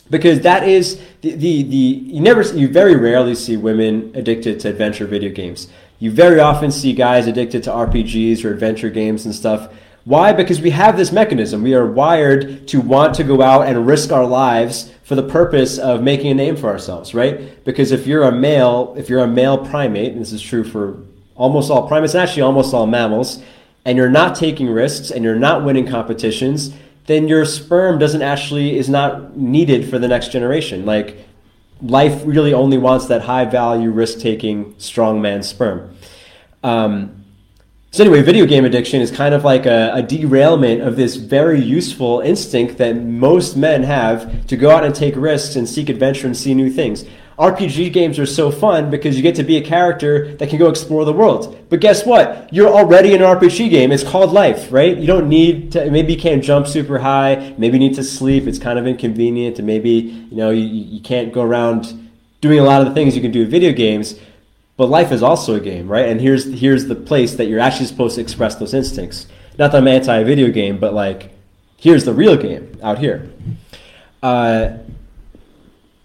[0.10, 4.70] Because that is the, the, the you never you very rarely see women addicted to
[4.70, 5.68] adventure video games.
[6.00, 9.74] You very often see guys addicted to RPGs or adventure games and stuff
[10.08, 10.32] why?
[10.32, 11.64] Because we have this mechanism.
[11.64, 15.78] We are wired to want to go out and risk our lives for the purpose
[15.78, 17.62] of making a name for ourselves, right?
[17.66, 20.98] Because if you're a male, if you're a male primate, and this is true for
[21.36, 23.44] almost all primates actually almost all mammals,
[23.84, 26.74] and you're not taking risks and you're not winning competitions,
[27.08, 30.86] then your sperm doesn't actually is not needed for the next generation.
[30.86, 31.18] Like
[31.82, 35.98] life really only wants that high value risk taking strong man sperm.
[36.64, 37.26] Um,
[37.92, 41.62] so anyway, video game addiction is kind of like a, a, derailment of this very
[41.62, 46.28] useful instinct that most men have to go out and take risks and seek adventure
[46.28, 47.06] and see new things.
[47.40, 50.70] RPG games are so fun because you get to be a character that can go
[50.70, 51.56] explore the world.
[51.70, 52.52] But guess what?
[52.52, 53.92] You're already in an RPG game.
[53.92, 54.98] It's called life, right?
[54.98, 58.48] You don't need to, maybe you can't jump super high, maybe you need to sleep.
[58.48, 62.10] It's kind of inconvenient, and maybe, you know, you, you can't go around
[62.42, 64.20] doing a lot of the things you can do in video games.
[64.78, 66.08] But life is also a game, right?
[66.08, 69.26] And here's here's the place that you're actually supposed to express those instincts.
[69.58, 71.32] Not that I'm anti-video game, but like
[71.78, 73.32] here's the real game out here.
[74.22, 74.78] Uh,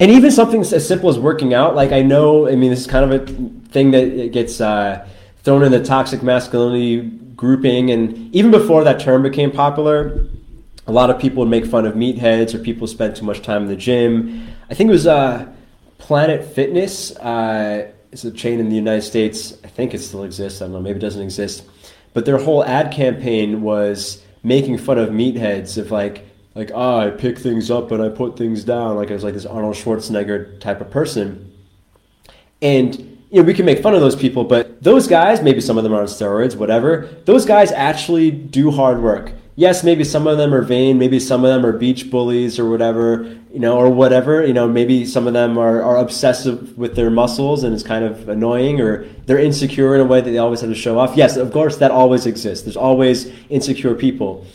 [0.01, 2.87] and even something as simple as working out, like I know, I mean, this is
[2.87, 3.27] kind of a
[3.69, 5.07] thing that gets uh,
[5.43, 7.03] thrown in the toxic masculinity
[7.37, 10.27] grouping, and even before that term became popular,
[10.87, 13.63] a lot of people would make fun of meatheads or people spend too much time
[13.63, 14.49] in the gym.
[14.69, 15.53] I think it was uh,
[15.99, 17.15] Planet Fitness.
[17.17, 19.55] Uh, it's a chain in the United States.
[19.65, 20.61] I think it still exists.
[20.61, 20.81] I don't know.
[20.81, 21.65] Maybe it doesn't exist.
[22.13, 27.11] But their whole ad campaign was making fun of meatheads of like like oh, I
[27.11, 28.97] pick things up and I put things down.
[28.97, 31.51] Like I was like this Arnold Schwarzenegger type of person.
[32.61, 32.97] And
[33.31, 35.85] you know, we can make fun of those people, but those guys, maybe some of
[35.85, 37.09] them are on steroids, whatever.
[37.25, 41.45] Those guys actually do hard work yes, maybe some of them are vain, maybe some
[41.45, 45.27] of them are beach bullies or whatever, you know, or whatever, you know, maybe some
[45.27, 49.39] of them are, are obsessive with their muscles and it's kind of annoying or they're
[49.39, 51.17] insecure in a way that they always have to show off.
[51.17, 52.65] Yes, of course, that always exists.
[52.65, 54.47] There's always insecure people.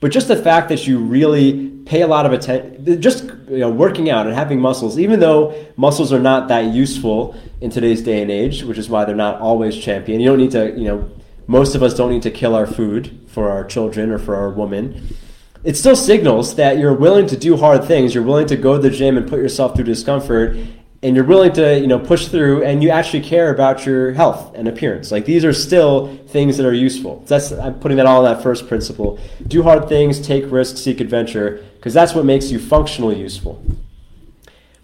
[0.00, 3.70] But just the fact that you really pay a lot of attention, just you know,
[3.70, 8.22] working out and having muscles, even though muscles are not that useful in today's day
[8.22, 10.20] and age, which is why they're not always champion.
[10.20, 11.10] You don't need to, you know,
[11.50, 14.50] most of us don't need to kill our food for our children or for our
[14.50, 15.16] woman.
[15.64, 18.14] It still signals that you're willing to do hard things.
[18.14, 20.56] You're willing to go to the gym and put yourself through discomfort
[21.02, 24.54] and you're willing to you know push through and you actually care about your health
[24.54, 25.10] and appearance.
[25.10, 27.24] Like these are still things that are useful.
[27.26, 29.18] That's i'm putting that all in that first principle.
[29.48, 33.60] Do hard things take risks seek adventure because that's what makes you functionally useful.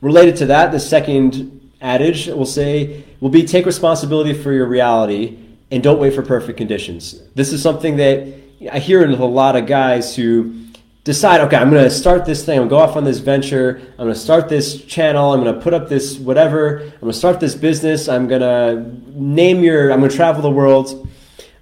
[0.01, 5.46] Related to that the second adage will say will be take responsibility for your reality
[5.71, 8.27] and don't wait for perfect conditions this is something that
[8.73, 10.67] i hear in a lot of guys who
[11.07, 12.59] decide, okay, I'm going to start this thing.
[12.59, 13.81] I'm going to go off on this venture.
[13.93, 15.33] I'm going to start this channel.
[15.33, 16.81] I'm going to put up this whatever.
[16.81, 18.09] I'm going to start this business.
[18.09, 18.85] I'm going to
[19.17, 21.09] name your, I'm going to travel the world.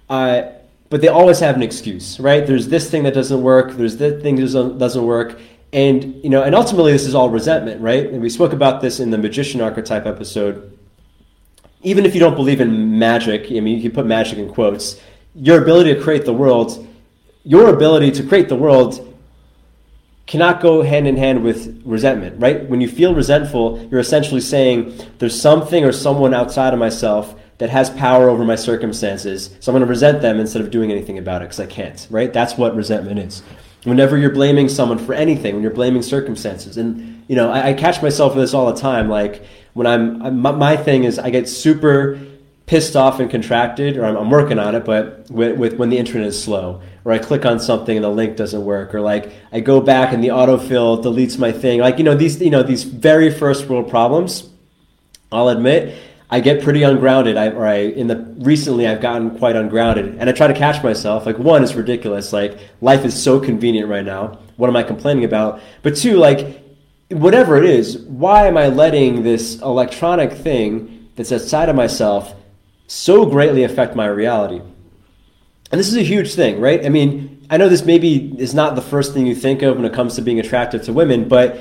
[0.09, 0.49] Uh,
[0.89, 2.45] but they always have an excuse, right?
[2.45, 3.73] There's this thing that doesn't work.
[3.73, 5.39] There's that thing that doesn't, doesn't work.
[5.71, 8.07] And, you know, and ultimately this is all resentment, right?
[8.07, 10.74] And we spoke about this in the magician archetype episode.
[11.85, 14.99] Even if you don't believe in magic, I mean, you can put magic in quotes,
[15.35, 16.85] your ability to create the world,
[17.43, 19.15] your ability to create the world
[20.25, 22.67] cannot go hand in hand with resentment, right?
[22.67, 27.69] When you feel resentful, you're essentially saying there's something or someone outside of myself that
[27.69, 29.55] has power over my circumstances.
[29.59, 32.07] So I'm going to resent them instead of doing anything about it because I can't,
[32.09, 32.33] right?
[32.33, 33.43] That's what resentment is.
[33.83, 37.73] Whenever you're blaming someone for anything, when you're blaming circumstances, and you know, I, I
[37.73, 39.07] catch myself with this all the time.
[39.07, 42.17] Like when I'm, I'm my thing is I get super
[42.65, 45.97] pissed off and contracted, or I'm, I'm working on it, but with, with, when the
[45.97, 49.33] internet is slow, or I click on something and the link doesn't work, or like
[49.51, 52.63] I go back and the autofill deletes my thing, like you know these you know
[52.63, 54.49] these very first world problems.
[55.29, 55.97] I'll admit
[56.29, 57.35] I get pretty ungrounded.
[57.35, 60.81] I, or I in the recently I've gotten quite ungrounded, and I try to catch
[60.81, 61.25] myself.
[61.25, 62.31] Like one is ridiculous.
[62.31, 64.39] Like life is so convenient right now.
[64.55, 65.59] What am I complaining about?
[65.83, 66.64] But two, like
[67.09, 72.35] whatever it is, why am I letting this electronic thing that's outside of myself
[72.87, 74.61] so greatly affect my reality.
[75.71, 76.85] And this is a huge thing, right?
[76.85, 79.85] I mean, I know this maybe is not the first thing you think of when
[79.85, 81.59] it comes to being attractive to women, but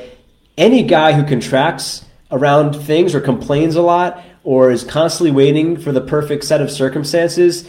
[0.59, 5.93] any guy who contracts around things or complains a lot or is constantly waiting for
[5.93, 7.69] the perfect set of circumstances,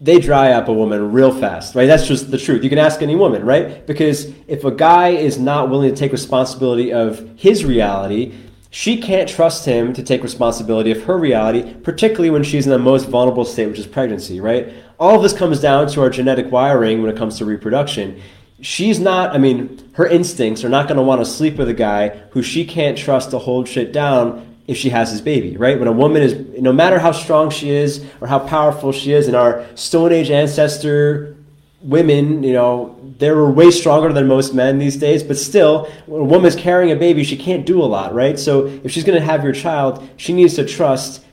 [0.00, 1.86] they dry up a woman real fast, right?
[1.86, 2.62] That's just the truth.
[2.62, 3.86] You can ask any woman, right?
[3.86, 8.34] Because if a guy is not willing to take responsibility of his reality,
[8.70, 12.78] she can't trust him to take responsibility of her reality, particularly when she's in the
[12.78, 14.72] most vulnerable state, which is pregnancy, right?
[14.98, 18.20] All of this comes down to our genetic wiring when it comes to reproduction.
[18.60, 21.74] She's not, I mean, her instincts are not going to want to sleep with a
[21.74, 25.78] guy who she can't trust to hold shit down if she has his baby, right?
[25.78, 29.26] When a woman is, no matter how strong she is or how powerful she is,
[29.26, 31.36] and our Stone Age ancestor
[31.82, 36.20] women, you know, they were way stronger than most men these days, but still, when
[36.20, 38.38] a woman's carrying a baby, she can't do a lot, right?
[38.38, 41.24] So if she's going to have your child, she needs to trust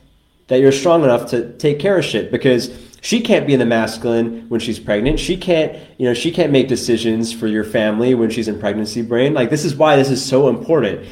[0.47, 3.65] that you're strong enough to take care of shit because she can't be in the
[3.65, 5.19] masculine when she's pregnant.
[5.19, 9.01] She can't, you know, she can't make decisions for your family when she's in pregnancy
[9.01, 9.33] brain.
[9.33, 11.05] Like this is why this is so important.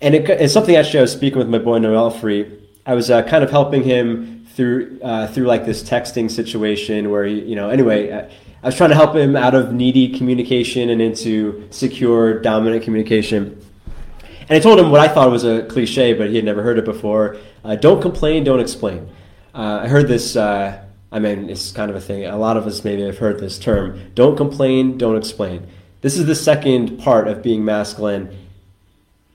[0.00, 2.58] And it, it's something actually I was speaking with my boy Noel Free.
[2.86, 7.24] I was uh, kind of helping him through uh, through like this texting situation where
[7.24, 8.10] he, you know, anyway.
[8.10, 8.28] Uh,
[8.60, 13.64] I was trying to help him out of needy communication and into secure, dominant communication.
[14.48, 16.76] And I told him what I thought was a cliche, but he had never heard
[16.76, 17.36] it before.
[17.62, 19.08] Uh, don't complain, don't explain.
[19.54, 20.82] Uh, I heard this, uh,
[21.12, 22.24] I mean, it's kind of a thing.
[22.24, 24.10] A lot of us maybe have heard this term.
[24.14, 25.68] Don't complain, don't explain.
[26.00, 28.36] This is the second part of being masculine.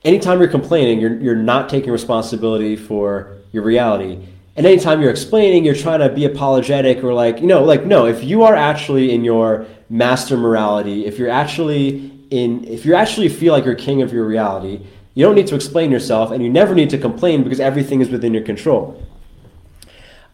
[0.03, 4.19] Anytime you're complaining, you're, you're not taking responsibility for your reality.
[4.55, 8.05] And anytime you're explaining, you're trying to be apologetic or like, you know, like, no,
[8.05, 13.29] if you are actually in your master morality, if you're actually in, if you actually
[13.29, 14.85] feel like you're king of your reality,
[15.15, 18.09] you don't need to explain yourself and you never need to complain because everything is
[18.09, 19.01] within your control.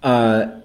[0.01, 0.58] Uh,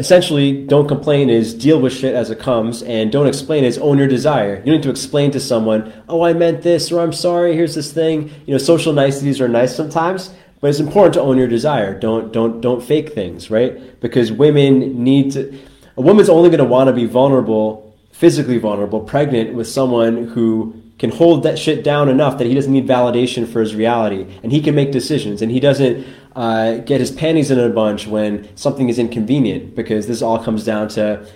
[0.00, 3.98] essentially, don't complain is deal with shit as it comes, and don't explain is own
[3.98, 4.62] your desire.
[4.64, 7.92] You need to explain to someone, oh, I meant this, or I'm sorry, here's this
[7.92, 8.30] thing.
[8.46, 11.98] You know, social niceties are nice sometimes, but it's important to own your desire.
[11.98, 14.00] Don't don't don't fake things, right?
[14.00, 15.56] Because women need to.
[15.98, 20.74] A woman's only going to want to be vulnerable, physically vulnerable, pregnant with someone who
[21.00, 24.52] can hold that shit down enough that he doesn't need validation for his reality, and
[24.52, 28.54] he can make decisions, and he doesn't uh, get his panties in a bunch when
[28.56, 29.74] something is inconvenient.
[29.74, 31.26] Because this all comes down to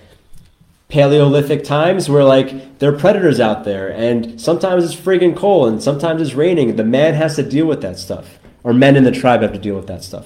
[0.87, 5.83] Paleolithic times where like there are predators out there, and sometimes it's friggin' cold, and
[5.83, 6.77] sometimes it's raining.
[6.77, 9.59] The man has to deal with that stuff or men in the tribe have to
[9.59, 10.25] deal with that stuff.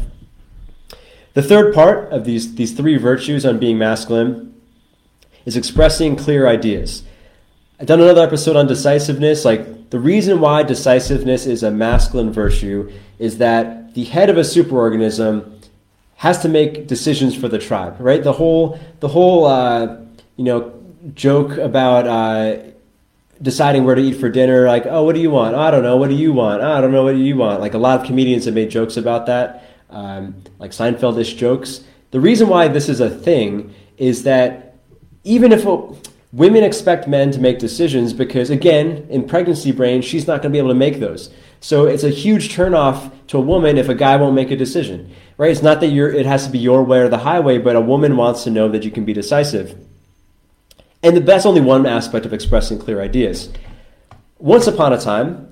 [1.33, 4.55] The third part of these, these three virtues on being masculine
[5.45, 7.03] is expressing clear ideas.
[7.79, 9.45] I've done another episode on decisiveness.
[9.45, 14.41] Like, the reason why decisiveness is a masculine virtue is that the head of a
[14.41, 15.61] superorganism
[16.15, 18.21] has to make decisions for the tribe, right?
[18.21, 19.97] The whole, the whole, uh,
[20.35, 20.73] you know,
[21.13, 22.57] joke about, uh,
[23.41, 24.67] deciding where to eat for dinner.
[24.67, 25.55] Like, oh, what do you want?
[25.55, 25.95] Oh, I don't know.
[25.95, 26.61] What do you want?
[26.61, 27.05] Oh, I don't know.
[27.05, 27.61] What do you want?
[27.61, 31.85] Like a lot of comedians have made jokes about that, um, like Seinfeldish jokes.
[32.11, 34.75] The reason why this is a thing is that
[35.23, 35.65] even if
[36.31, 40.55] women expect men to make decisions, because again, in pregnancy brain, she's not going to
[40.55, 41.29] be able to make those.
[41.59, 45.13] So it's a huge turnoff to a woman if a guy won't make a decision,
[45.37, 45.51] right?
[45.51, 47.81] It's not that you're, it has to be your way or the highway, but a
[47.81, 49.77] woman wants to know that you can be decisive.
[51.01, 53.51] And that's only one aspect of expressing clear ideas.
[54.37, 55.51] Once upon a time,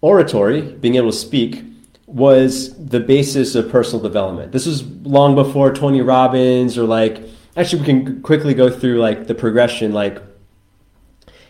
[0.00, 1.64] oratory, being able to speak,
[2.06, 4.52] was the basis of personal development.
[4.52, 7.22] This was long before Tony Robbins or like
[7.58, 10.22] actually we can quickly go through like the progression like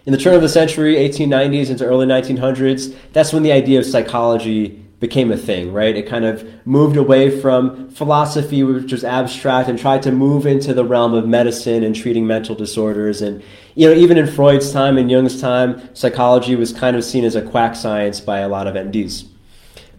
[0.06, 3.86] in the turn of the century 1890s into early 1900s that's when the idea of
[3.86, 5.96] psychology became a thing, right?
[5.96, 10.74] It kind of moved away from philosophy, which was abstract, and tried to move into
[10.74, 13.22] the realm of medicine and treating mental disorders.
[13.22, 13.42] And,
[13.76, 17.36] you know, even in Freud's time and Jung's time, psychology was kind of seen as
[17.36, 19.28] a quack science by a lot of MDs.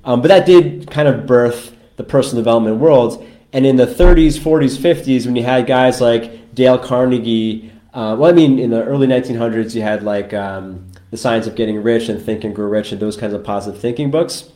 [0.03, 3.25] Um, but that did kind of birth the personal development world.
[3.51, 8.29] And in the 30s, 40s, 50s, when you had guys like Dale Carnegie, uh, well,
[8.29, 12.09] I mean, in the early 1900s, you had like um, The Science of Getting Rich
[12.09, 14.51] and Think and Grow Rich and those kinds of positive thinking books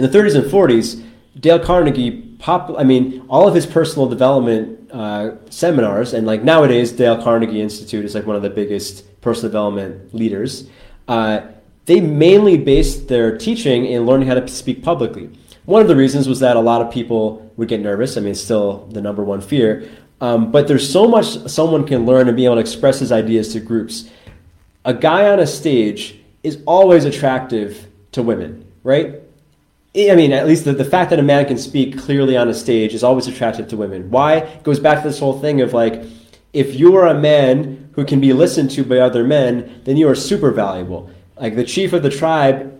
[0.00, 1.04] in the 30s and 40s,
[1.38, 6.90] Dale Carnegie, pop, I mean, all of his personal development uh, seminars, and like nowadays,
[6.92, 10.68] Dale Carnegie Institute is like one of the biggest personal development leaders.
[11.06, 11.42] Uh,
[11.84, 15.30] they mainly based their teaching in learning how to speak publicly.
[15.66, 18.16] One of the reasons was that a lot of people would get nervous.
[18.16, 19.86] I mean, it's still the number one fear.
[20.22, 23.52] Um, but there's so much someone can learn and be able to express his ideas
[23.52, 24.08] to groups.
[24.86, 29.20] A guy on a stage is always attractive to women, right?
[29.94, 32.54] I mean, at least the, the fact that a man can speak clearly on a
[32.54, 34.10] stage is always attractive to women.
[34.10, 34.36] Why?
[34.36, 36.02] It goes back to this whole thing of like,
[36.54, 40.08] if you are a man who can be listened to by other men, then you
[40.08, 41.10] are super valuable.
[41.38, 42.79] Like the chief of the tribe,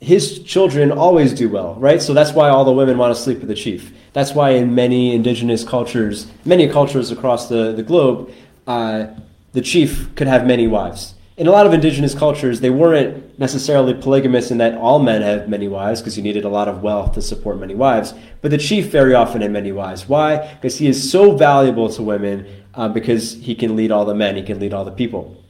[0.00, 2.00] his children always do well, right?
[2.00, 3.92] So that's why all the women want to sleep with the chief.
[4.12, 8.32] That's why in many indigenous cultures, many cultures across the, the globe,
[8.66, 9.06] uh,
[9.52, 13.94] the chief could have many wives in a lot of indigenous cultures, they weren't necessarily
[13.94, 17.14] polygamous in that all men had many wives because you needed a lot of wealth
[17.14, 18.12] to support many wives.
[18.42, 20.06] But the chief very often had many wives.
[20.06, 20.52] Why?
[20.56, 24.36] Because he is so valuable to women uh, because he can lead all the men,
[24.36, 25.42] he can lead all the people.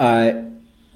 [0.00, 0.32] Uh,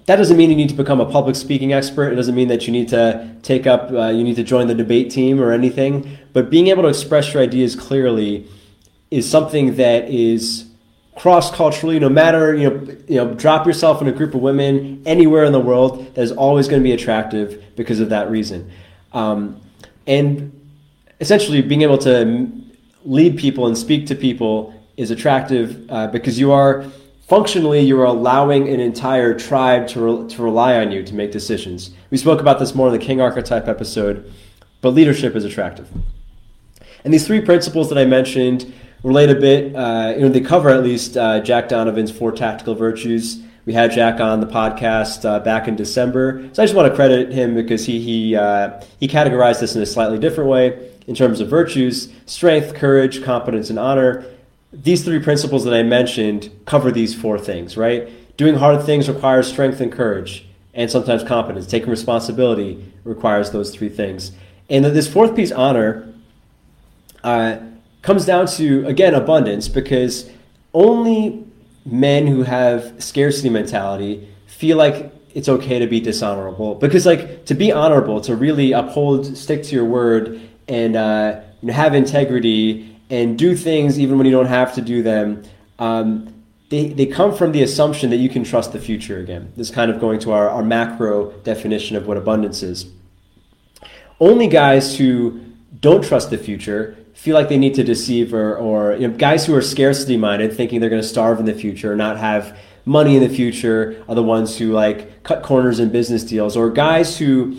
[0.08, 2.14] that doesn't mean you need to become a public speaking expert.
[2.14, 4.74] It doesn't mean that you need to take up, uh, you need to join the
[4.74, 6.16] debate team or anything.
[6.32, 8.46] But being able to express your ideas clearly
[9.10, 10.64] is something that is
[11.14, 15.02] cross culturally, no matter you know, you know, drop yourself in a group of women
[15.04, 16.14] anywhere in the world.
[16.14, 18.70] That is always going to be attractive because of that reason,
[19.12, 19.60] um,
[20.06, 20.58] and
[21.20, 22.50] essentially being able to
[23.04, 26.86] lead people and speak to people is attractive uh, because you are
[27.28, 31.30] functionally you are allowing an entire tribe to, re- to rely on you to make
[31.30, 31.90] decisions.
[32.10, 34.32] We spoke about this more in the king archetype episode,
[34.80, 35.88] but leadership is attractive.
[37.04, 38.72] And these three principles that I mentioned
[39.02, 39.74] relate a bit.
[39.74, 43.42] Uh, you know, they cover at least uh, Jack Donovan's four tactical virtues.
[43.64, 46.96] We had Jack on the podcast uh, back in December, so I just want to
[46.96, 51.14] credit him because he he uh, he categorized this in a slightly different way in
[51.14, 54.24] terms of virtues: strength, courage, competence, and honor.
[54.72, 58.36] These three principles that I mentioned cover these four things, right?
[58.36, 61.66] Doing hard things requires strength and courage, and sometimes competence.
[61.66, 64.32] Taking responsibility requires those three things.
[64.68, 66.12] And then this fourth piece, honor,
[67.24, 67.58] uh,
[68.02, 70.30] comes down to again abundance because
[70.72, 71.44] only
[71.84, 77.54] men who have scarcity mentality feel like it's okay to be dishonorable because like to
[77.54, 82.97] be honorable to really uphold stick to your word and uh, you know, have integrity
[83.10, 85.42] and do things even when you don't have to do them
[85.78, 86.34] um,
[86.68, 89.52] they, they come from the assumption that you can trust the future again.
[89.56, 92.90] This kind of going to our, our macro definition of what abundance is.
[94.20, 95.40] Only guys who
[95.80, 99.46] don't trust the future feel like they need to deceive or, or you know, guys
[99.46, 102.56] who are scarcity minded, thinking they're going to starve in the future, or not have
[102.84, 106.70] money in the future, are the ones who like cut corners in business deals, or
[106.70, 107.56] guys who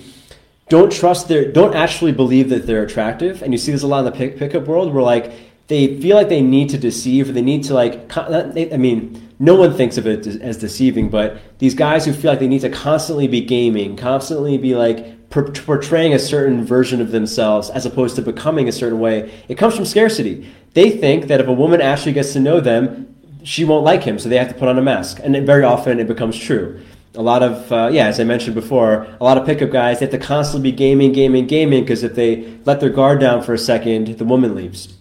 [0.69, 3.41] don't trust their, don't actually believe that they're attractive.
[3.41, 5.31] And you see this a lot in the pick, pickup world, where like
[5.67, 9.55] they feel like they need to deceive, or they need to like, I mean, no
[9.55, 12.69] one thinks of it as deceiving, but these guys who feel like they need to
[12.69, 18.21] constantly be gaming, constantly be like portraying a certain version of themselves as opposed to
[18.21, 20.51] becoming a certain way, it comes from scarcity.
[20.73, 24.19] They think that if a woman actually gets to know them, she won't like him,
[24.19, 25.19] so they have to put on a mask.
[25.23, 26.81] And very often it becomes true.
[27.15, 30.05] A lot of, uh, yeah, as I mentioned before, a lot of pickup guys, they
[30.05, 33.53] have to constantly be gaming, gaming, gaming, because if they let their guard down for
[33.53, 34.95] a second, the woman leaves.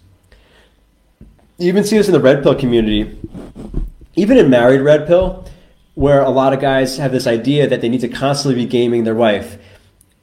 [1.59, 3.19] You even see this in the red pill community.
[4.15, 5.45] Even in married red pill,
[5.93, 9.03] where a lot of guys have this idea that they need to constantly be gaming
[9.03, 9.57] their wife.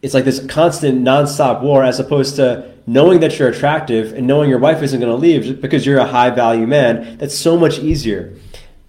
[0.02, 4.48] It's like this constant nonstop war as opposed to knowing that you're attractive and knowing
[4.48, 7.18] your wife isn't going to leave because you're a high value man.
[7.18, 8.34] That's so much easier.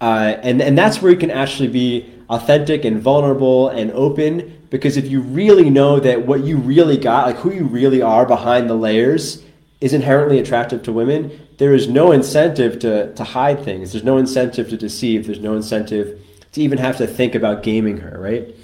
[0.00, 4.96] Uh, and, and that's where you can actually be authentic and vulnerable and open because
[4.96, 8.68] if you really know that what you really got, like who you really are behind
[8.68, 9.42] the layers,
[9.80, 13.92] is inherently attractive to women, there is no incentive to, to hide things.
[13.92, 15.26] There's no incentive to deceive.
[15.26, 16.20] There's no incentive
[16.52, 18.54] to even have to think about gaming her, right?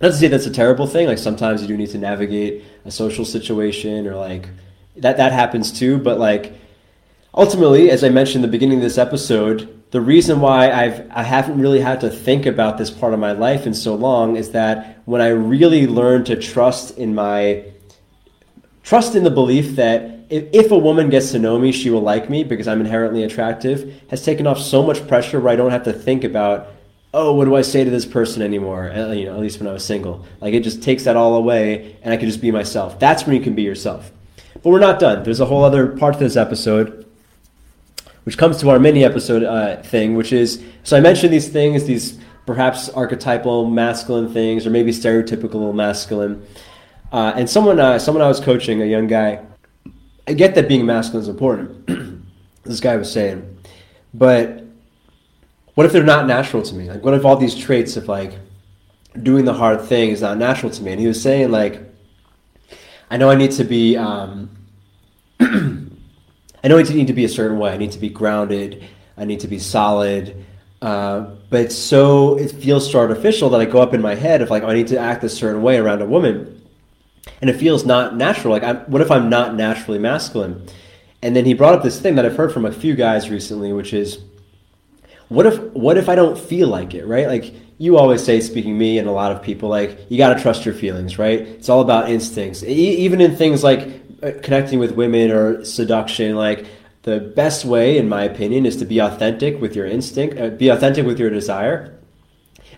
[0.00, 1.06] Not to say that's a terrible thing.
[1.06, 4.48] Like sometimes you do need to navigate a social situation or like
[4.96, 5.98] that that happens too.
[5.98, 6.54] But like
[7.34, 11.22] ultimately, as I mentioned in the beginning of this episode, the reason why I've I
[11.22, 14.50] haven't really had to think about this part of my life in so long is
[14.50, 17.62] that when I really learned to trust in my
[18.82, 22.00] trust in the belief that if, if a woman gets to know me, she will
[22.00, 25.70] like me because I'm inherently attractive, has taken off so much pressure where I don't
[25.70, 26.72] have to think about,
[27.12, 28.90] oh, what do I say to this person anymore?
[28.90, 30.26] Uh, you know, at least when I was single.
[30.40, 32.98] Like it just takes that all away and I can just be myself.
[32.98, 34.10] That's when you can be yourself.
[34.54, 35.22] But we're not done.
[35.22, 37.03] There's a whole other part to this episode,
[38.24, 41.84] which comes to our mini episode uh, thing, which is so I mentioned these things,
[41.84, 46.44] these perhaps archetypal masculine things, or maybe stereotypical masculine.
[47.12, 49.44] Uh, and someone, uh, someone I was coaching, a young guy,
[50.26, 52.22] I get that being masculine is important.
[52.64, 53.58] this guy was saying,
[54.12, 54.64] but
[55.74, 56.88] what if they're not natural to me?
[56.88, 58.38] Like, what if all these traits of like
[59.22, 60.92] doing the hard thing is not natural to me?
[60.92, 61.80] And he was saying like,
[63.10, 64.50] I know I need to be, um,
[66.64, 67.70] I know I need to be a certain way.
[67.70, 68.84] I need to be grounded.
[69.16, 70.44] I need to be solid.
[70.82, 74.50] Uh, but so it feels so artificial that I go up in my head of
[74.50, 76.62] like, oh, I need to act a certain way around a woman
[77.40, 78.52] and it feels not natural.
[78.52, 80.66] Like, I'm, what if I'm not naturally masculine?
[81.22, 83.72] And then he brought up this thing that I've heard from a few guys recently,
[83.72, 84.18] which is,
[85.28, 87.26] what if what if I don't feel like it, right?
[87.26, 90.42] Like you always say, speaking me and a lot of people, like you got to
[90.42, 91.40] trust your feelings, right?
[91.40, 92.62] It's all about instincts.
[92.62, 96.66] E- even in things like connecting with women or seduction, like
[97.02, 100.68] the best way, in my opinion, is to be authentic with your instinct, uh, be
[100.68, 101.98] authentic with your desire,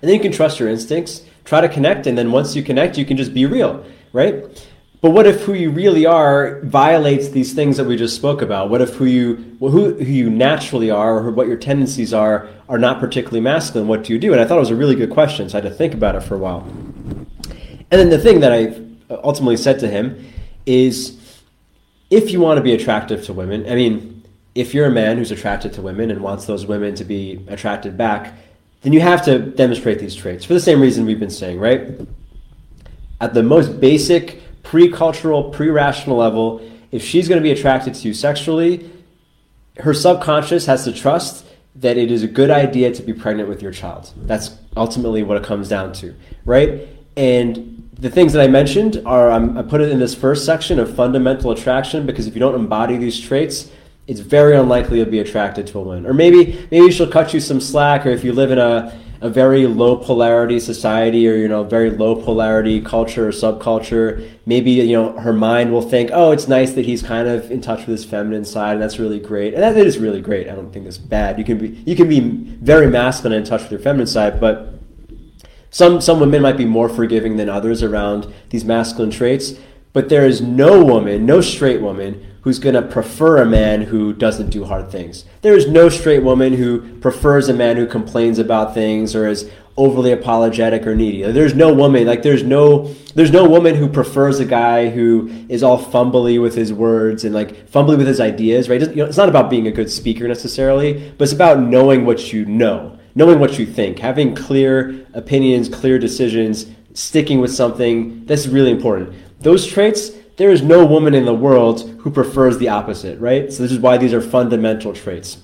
[0.00, 1.22] and then you can trust your instincts.
[1.44, 3.84] Try to connect, and then once you connect, you can just be real
[4.16, 4.66] right?
[5.02, 8.70] But what if who you really are violates these things that we just spoke about?
[8.70, 12.78] What if who you who, who you naturally are or what your tendencies are are
[12.78, 13.88] not particularly masculine?
[13.88, 14.32] What do you do?
[14.32, 16.16] And I thought it was a really good question, so I had to think about
[16.16, 16.62] it for a while.
[17.90, 18.80] And then the thing that I
[19.10, 20.26] ultimately said to him
[20.64, 21.15] is
[22.10, 24.22] if you want to be attractive to women, I mean,
[24.54, 27.96] if you're a man who's attracted to women and wants those women to be attracted
[27.96, 28.34] back,
[28.82, 31.98] then you have to demonstrate these traits for the same reason we've been saying, right?
[33.20, 36.60] at the most basic, pre cultural, pre rational level,
[36.92, 38.90] if she's going to be attracted to you sexually,
[39.78, 41.44] her subconscious has to trust
[41.76, 44.12] that it is a good idea to be pregnant with your child.
[44.16, 46.88] That's ultimately what it comes down to, right?
[47.16, 50.78] And the things that I mentioned are um, I put it in this first section
[50.78, 53.70] of fundamental attraction because if you don't embody these traits,
[54.06, 56.06] it's very unlikely you'll be attracted to a woman.
[56.06, 59.30] Or maybe maybe she'll cut you some slack, or if you live in a a
[59.30, 64.92] very low polarity society or you know very low polarity culture or subculture maybe you
[64.92, 67.88] know her mind will think oh it's nice that he's kind of in touch with
[67.88, 69.54] his feminine side and that's really great.
[69.54, 70.48] And that is really great.
[70.48, 71.38] I don't think that's bad.
[71.38, 74.38] You can be you can be very masculine and in touch with your feminine side
[74.38, 74.75] but
[75.76, 79.54] some some women might be more forgiving than others around these masculine traits
[79.92, 82.12] but there is no woman no straight woman
[82.46, 85.24] who's going to prefer a man who doesn't do hard things.
[85.42, 89.50] There is no straight woman who prefers a man who complains about things or is
[89.76, 91.22] overly apologetic or needy.
[91.22, 95.64] There's no woman like there's no there's no woman who prefers a guy who is
[95.64, 98.80] all fumbly with his words and like fumbly with his ideas, right?
[98.80, 102.95] It's, not about being a good speaker necessarily, but it's about knowing what you know,
[103.16, 108.24] knowing what you think, having clear opinions, clear decisions, sticking with something.
[108.26, 109.12] That's really important.
[109.40, 113.52] Those traits there is no woman in the world who prefers the opposite, right?
[113.52, 115.38] So this is why these are fundamental traits.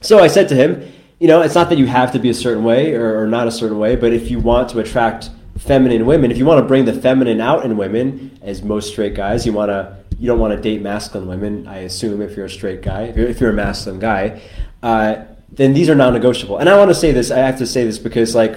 [0.00, 2.34] So I said to him, you know, it's not that you have to be a
[2.34, 6.04] certain way or, or not a certain way, but if you want to attract feminine
[6.04, 9.46] women, if you want to bring the feminine out in women, as most straight guys,
[9.46, 11.66] you want to you don't want to date masculine women.
[11.66, 14.40] I assume if you're a straight guy, if you're, if you're a masculine guy,
[14.82, 16.58] uh, then these are non-negotiable.
[16.58, 17.30] And I want to say this.
[17.30, 18.56] I have to say this because like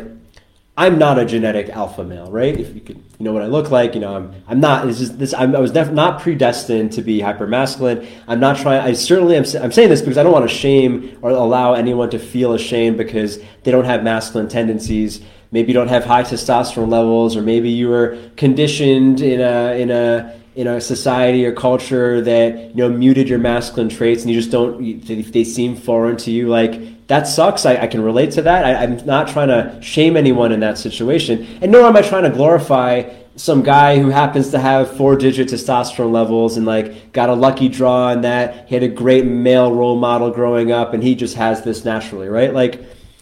[0.77, 2.57] I'm not a genetic alpha male, right?
[2.59, 4.87] If you could, you know what I look like, you know, I'm, I'm not.
[4.89, 5.33] It's just this.
[5.33, 8.05] I'm, i was def- not predestined to be hyper masculine.
[8.27, 8.81] I'm not trying.
[8.81, 9.45] I certainly am.
[9.61, 12.97] I'm saying this because I don't want to shame or allow anyone to feel ashamed
[12.97, 15.21] because they don't have masculine tendencies.
[15.51, 19.91] Maybe you don't have high testosterone levels, or maybe you were conditioned in a in
[19.91, 24.39] a in a society or culture that you know muted your masculine traits and you
[24.39, 27.67] just don't they seem foreign to you like that sucks.
[27.67, 28.65] I, I can relate to that.
[28.65, 31.45] I, i'm not trying to shame anyone in that situation.
[31.61, 35.49] And nor am i trying to glorify some guy who happens to have four digit
[35.49, 38.67] testosterone levels and like got a lucky draw on that.
[38.69, 42.29] He had a great male role model growing up and he just has this naturally
[42.29, 42.53] right?
[42.53, 42.81] Like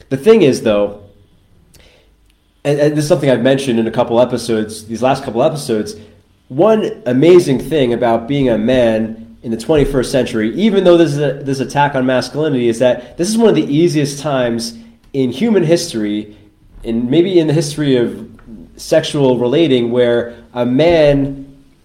[0.09, 1.03] the thing is though
[2.63, 5.95] and, and this is something i've mentioned in a couple episodes these last couple episodes
[6.55, 11.19] one amazing thing about being a man in the 21st century, even though this is
[11.19, 14.77] a, this attack on masculinity, is that this is one of the easiest times
[15.13, 16.37] in human history,
[16.83, 18.29] and maybe in the history of
[18.77, 21.43] sexual relating, where a man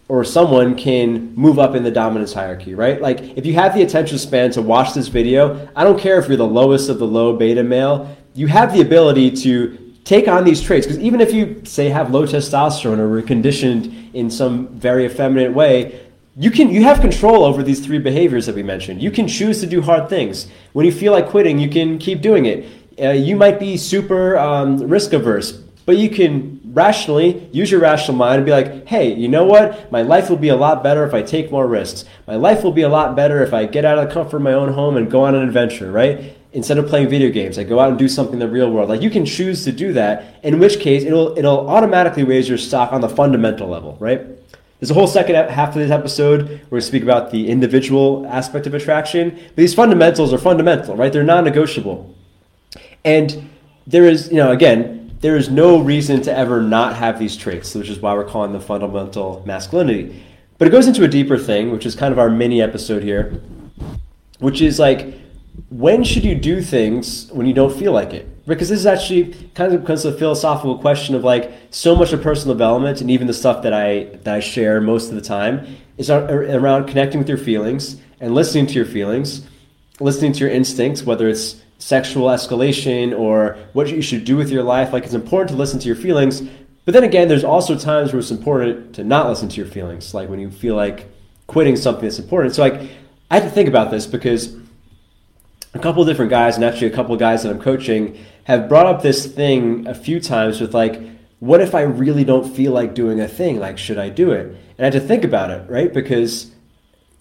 [0.08, 3.00] or someone can move up in the dominance hierarchy, right?
[3.00, 6.28] Like if you have the attention span to watch this video, I don't care if
[6.28, 10.42] you're the lowest of the low beta male, you have the ability to take on
[10.42, 14.66] these traits because even if you say have low testosterone or were conditioned in some
[14.68, 16.00] very effeminate way
[16.34, 19.02] you can you have control over these three behaviors that we mentioned.
[19.02, 20.46] You can choose to do hard things.
[20.72, 22.66] When you feel like quitting you can keep doing it.
[22.98, 25.52] Uh, you might be super um, risk averse
[25.84, 29.92] but you can rationally use your rational mind and be like hey you know what?
[29.92, 32.06] My life will be a lot better if i take more risks.
[32.26, 34.42] My life will be a lot better if i get out of the comfort of
[34.42, 37.64] my own home and go on an adventure right instead of playing video games, I
[37.64, 38.88] go out and do something in the real world.
[38.88, 42.58] Like you can choose to do that, in which case it'll it'll automatically raise your
[42.58, 44.20] stock on the fundamental level, right?
[44.80, 48.66] There's a whole second half of this episode where we speak about the individual aspect
[48.66, 49.30] of attraction.
[49.30, 51.12] But these fundamentals are fundamental, right?
[51.12, 52.14] They're non-negotiable.
[53.04, 53.50] And
[53.88, 57.74] there is, you know, again, there is no reason to ever not have these traits,
[57.74, 60.22] which is why we're calling them fundamental masculinity.
[60.58, 63.40] But it goes into a deeper thing, which is kind of our mini episode here,
[64.38, 65.12] which is like
[65.70, 68.46] when should you do things when you don't feel like it?
[68.46, 72.22] Because this is actually kind of becomes a philosophical question of like so much of
[72.22, 75.76] personal development and even the stuff that I that I share most of the time
[75.98, 79.46] is around connecting with your feelings and listening to your feelings,
[80.00, 84.62] listening to your instincts, whether it's sexual escalation or what you should do with your
[84.62, 84.92] life.
[84.92, 86.42] Like it's important to listen to your feelings,
[86.84, 90.14] but then again, there's also times where it's important to not listen to your feelings,
[90.14, 91.06] like when you feel like
[91.46, 92.54] quitting something that's important.
[92.54, 92.90] So like
[93.30, 94.56] I had to think about this because
[95.74, 98.86] a couple of different guys, and actually a couple guys that I'm coaching, have brought
[98.86, 101.00] up this thing a few times with like,
[101.40, 103.60] what if I really don't feel like doing a thing?
[103.60, 104.46] Like, should I do it?
[104.46, 105.92] And I had to think about it, right?
[105.92, 106.50] Because,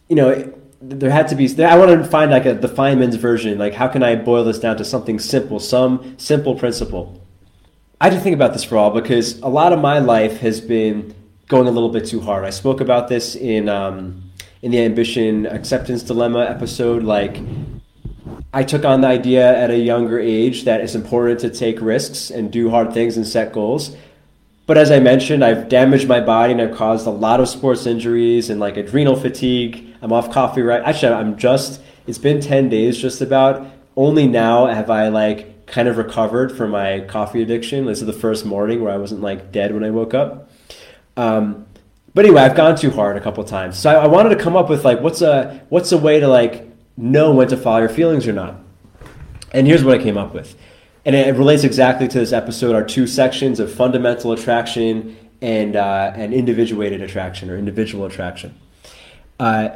[0.08, 3.58] you know, there had to be, I wanted to find like a, the Feynman's version.
[3.58, 7.22] Like, how can I boil this down to something simple, some simple principle?
[8.00, 10.62] I had to think about this for all because a lot of my life has
[10.62, 11.16] been
[11.48, 12.46] going a little bit too hard.
[12.46, 14.32] I spoke about this in, um,
[14.62, 17.04] in the ambition acceptance dilemma episode.
[17.04, 17.38] Like,
[18.54, 22.30] I took on the idea at a younger age that it's important to take risks
[22.30, 23.96] and do hard things and set goals.
[24.66, 27.86] But as I mentioned, I've damaged my body and I've caused a lot of sports
[27.86, 29.96] injuries and like adrenal fatigue.
[30.02, 30.82] I'm off coffee right.
[30.84, 33.66] Actually, I'm just, it's been 10 days just about.
[33.96, 37.86] Only now have I like kind of recovered from my coffee addiction.
[37.86, 40.50] This is the first morning where I wasn't like dead when I woke up.
[41.16, 41.66] Um,
[42.14, 43.78] but anyway, I've gone too hard a couple times.
[43.78, 46.28] So I, I wanted to come up with like, what's a, what's a way to
[46.28, 46.67] like
[46.98, 48.56] know when to follow your feelings or not.
[49.52, 50.58] And here's what I came up with.
[51.06, 56.12] And it relates exactly to this episode our two sections of fundamental attraction and, uh,
[56.16, 58.60] and individuated attraction or individual attraction.
[59.40, 59.70] Uh,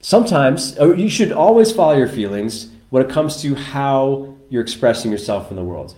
[0.00, 5.50] sometimes, you should always follow your feelings when it comes to how you're expressing yourself
[5.50, 5.94] in the world.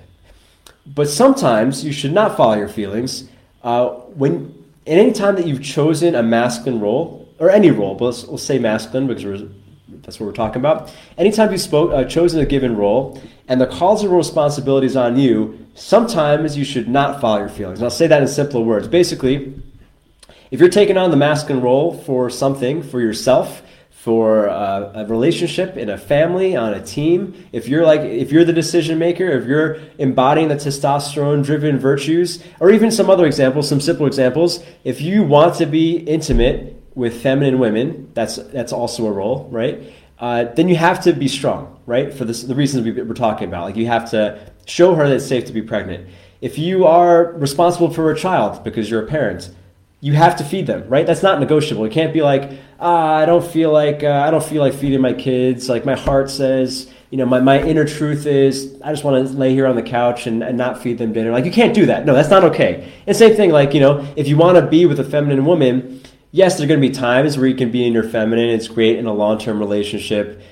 [0.84, 3.30] But sometimes you should not follow your feelings
[3.62, 4.54] uh, when,
[4.86, 8.42] at any time that you've chosen a masculine role, or any role, but let's, let's
[8.42, 9.48] say masculine because we're
[10.08, 10.90] that's what we're talking about.
[11.18, 15.66] Anytime you've spoke, uh, chosen a given role and the calls and responsibilities on you,
[15.74, 17.80] sometimes you should not follow your feelings.
[17.80, 18.88] And I'll say that in simpler words.
[18.88, 19.62] Basically,
[20.50, 25.76] if you're taking on the masculine role for something, for yourself, for uh, a relationship
[25.76, 29.44] in a family on a team if you're like if you're the decision maker if
[29.44, 35.00] you're embodying the testosterone driven virtues or even some other examples some simple examples if
[35.00, 39.94] you want to be intimate with feminine women, that's that's also a role, right?
[40.18, 42.12] Uh, then you have to be strong, right?
[42.12, 43.62] For this, the reasons we, we're talking about.
[43.62, 46.08] Like you have to show her that it's safe to be pregnant.
[46.40, 49.50] If you are responsible for a child because you're a parent,
[50.00, 51.06] you have to feed them, right?
[51.06, 51.84] That's not negotiable.
[51.84, 55.00] It can't be like, ah, I don't feel like uh, I don't feel like feeding
[55.00, 55.68] my kids.
[55.68, 59.32] Like my heart says, you know, my, my inner truth is I just want to
[59.34, 61.30] lay here on the couch and, and not feed them dinner.
[61.30, 62.04] Like you can't do that.
[62.04, 62.92] No, that's not okay.
[63.06, 65.97] And same thing, like, you know, if you want to be with a feminine woman,
[66.30, 68.50] yes, there are going to be times where you can be in your feminine.
[68.50, 70.42] It's great in a long term relationship.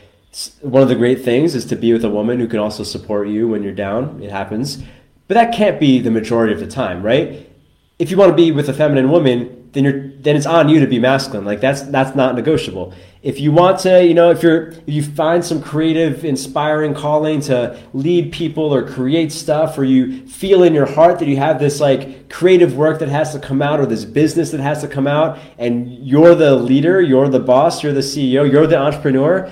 [0.61, 3.29] one of the great things is to be with a woman who can also support
[3.29, 4.22] you when you're down.
[4.22, 4.83] It happens.
[5.29, 7.51] But that can't be the majority of the time, right?
[7.99, 10.81] If you want to be with a feminine woman, then you're then it's on you
[10.81, 11.45] to be masculine.
[11.45, 12.95] Like that's that's not negotiable.
[13.22, 17.41] If you want to, you know, if you're if you find some creative, inspiring calling
[17.43, 21.59] to lead people or create stuff, or you feel in your heart that you have
[21.59, 24.89] this like creative work that has to come out, or this business that has to
[24.89, 29.51] come out, and you're the leader, you're the boss, you're the CEO, you're the entrepreneur,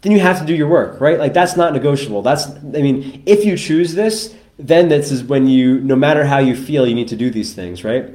[0.00, 1.18] then you have to do your work, right?
[1.18, 2.22] Like that's not negotiable.
[2.22, 6.38] That's I mean, if you choose this, then this is when you, no matter how
[6.38, 8.10] you feel, you need to do these things, right?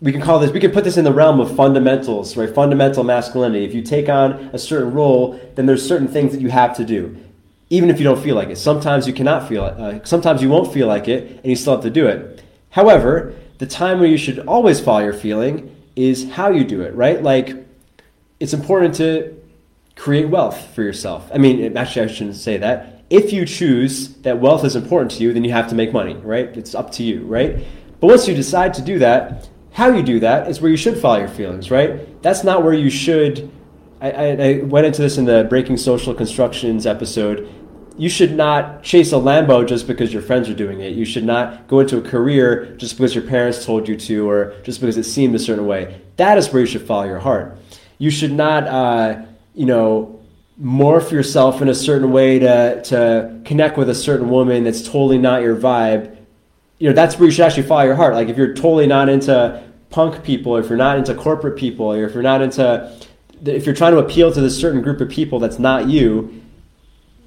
[0.00, 2.54] We can call this we can put this in the realm of fundamentals right?
[2.54, 3.64] Fundamental masculinity.
[3.64, 6.84] If you take on a certain role then there's certain things that you have to
[6.84, 7.16] do
[7.68, 8.56] even if you don't feel like it.
[8.58, 11.74] Sometimes you cannot feel it uh, sometimes you won't feel like it and you still
[11.74, 12.42] have to do it.
[12.70, 16.94] However the time where you should always follow your feeling is how you do it
[16.94, 17.22] right?
[17.22, 17.66] Like
[18.38, 19.34] it's important to
[19.94, 21.30] create wealth for yourself.
[21.32, 23.04] I mean actually i shouldn't say that.
[23.08, 26.16] If you choose that wealth is important to you then you have to make money
[26.16, 26.54] right?
[26.54, 27.64] It's up to you right?
[27.98, 30.96] But once you decide to do that how you do that is where you should
[30.96, 32.22] follow your feelings, right?
[32.22, 33.52] That's not where you should.
[34.00, 37.46] I, I, I went into this in the Breaking Social Constructions episode.
[37.98, 40.94] You should not chase a Lambo just because your friends are doing it.
[40.94, 44.54] You should not go into a career just because your parents told you to or
[44.62, 46.00] just because it seemed a certain way.
[46.16, 47.58] That is where you should follow your heart.
[47.98, 50.22] You should not, uh, you know,
[50.58, 55.18] morph yourself in a certain way to, to connect with a certain woman that's totally
[55.18, 56.16] not your vibe.
[56.78, 58.14] You know, that's where you should actually follow your heart.
[58.14, 59.65] Like if you're totally not into
[59.96, 62.94] punk people, if you're not into corporate people, or if you're not into,
[63.46, 66.42] if you're trying to appeal to this certain group of people that's not you,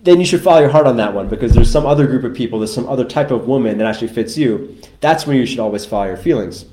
[0.04, 2.36] then you should follow your heart on that one because there's some other group of
[2.36, 4.78] people, there's some other type of woman that actually fits you.
[5.02, 6.66] That's when you should always follow your feelings.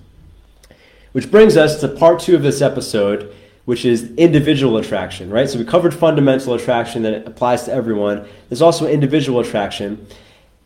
[1.13, 3.35] Which brings us to part two of this episode,
[3.65, 5.49] which is individual attraction, right?
[5.49, 8.29] So we covered fundamental attraction that applies to everyone.
[8.51, 10.07] There's also individual attraction.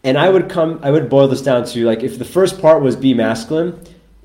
[0.02, 2.82] And I would come, I would boil this down to like if the first part
[2.82, 3.80] was be masculine,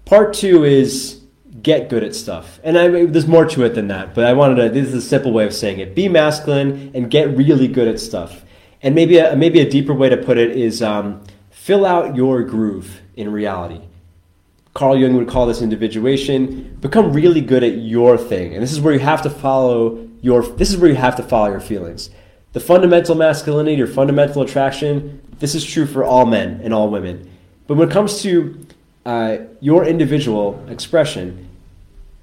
[0.06, 1.22] Part two is
[1.62, 2.60] get good at stuff.
[2.64, 5.02] And I, there's more to it than that, but I wanted to, this is a
[5.02, 5.96] simple way of saying it.
[5.96, 8.46] Be masculine and get really good at stuff.
[8.84, 12.44] And maybe a, maybe a deeper way to put it is um, fill out your
[12.44, 13.82] groove in reality.
[14.76, 16.78] Carl Jung would call this individuation.
[16.82, 18.54] Become really good at your thing.
[18.54, 21.24] And this is where you have to follow your, this is where you have to
[21.24, 22.12] follow your feelings.
[22.54, 27.32] The fundamental masculinity, your fundamental attraction, this is true for all men and all women.
[27.68, 28.65] But when it comes to
[29.06, 31.48] uh, your individual expression,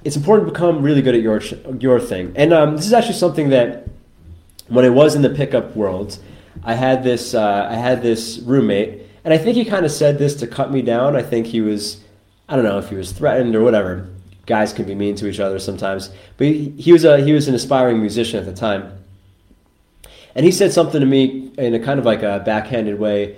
[0.05, 1.41] it's important to become really good at your
[1.78, 2.33] your thing.
[2.35, 3.89] And um, this is actually something that
[4.68, 6.18] when I was in the pickup world,
[6.64, 10.18] I had this uh, I had this roommate, and I think he kind of said
[10.18, 11.14] this to cut me down.
[11.14, 12.01] I think he was
[12.49, 14.09] I don't know if he was threatened or whatever.
[14.45, 17.47] Guys can be mean to each other sometimes, but he, he was a he was
[17.47, 18.93] an aspiring musician at the time,
[20.35, 23.37] and he said something to me in a kind of like a backhanded way,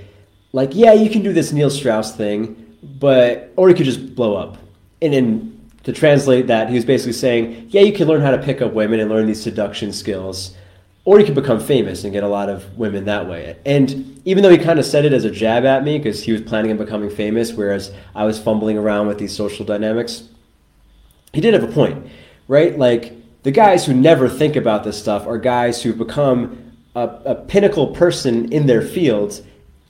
[0.55, 2.64] like, "Yeah, you can do this Neil Strauss thing."
[2.99, 4.59] But or he could just blow up.
[5.03, 8.39] And then to translate that, he was basically saying, yeah, you can learn how to
[8.39, 10.57] pick up women and learn these seduction skills,
[11.05, 13.57] or you can become famous and get a lot of women that way.
[13.67, 16.33] And even though he kind of said it as a jab at me because he
[16.33, 20.29] was planning on becoming famous, whereas I was fumbling around with these social dynamics,
[21.35, 22.07] he did have a point,
[22.49, 22.79] right?
[22.79, 23.13] Like
[23.43, 27.89] the guys who never think about this stuff are guys who become a, a pinnacle
[27.89, 29.43] person in their fields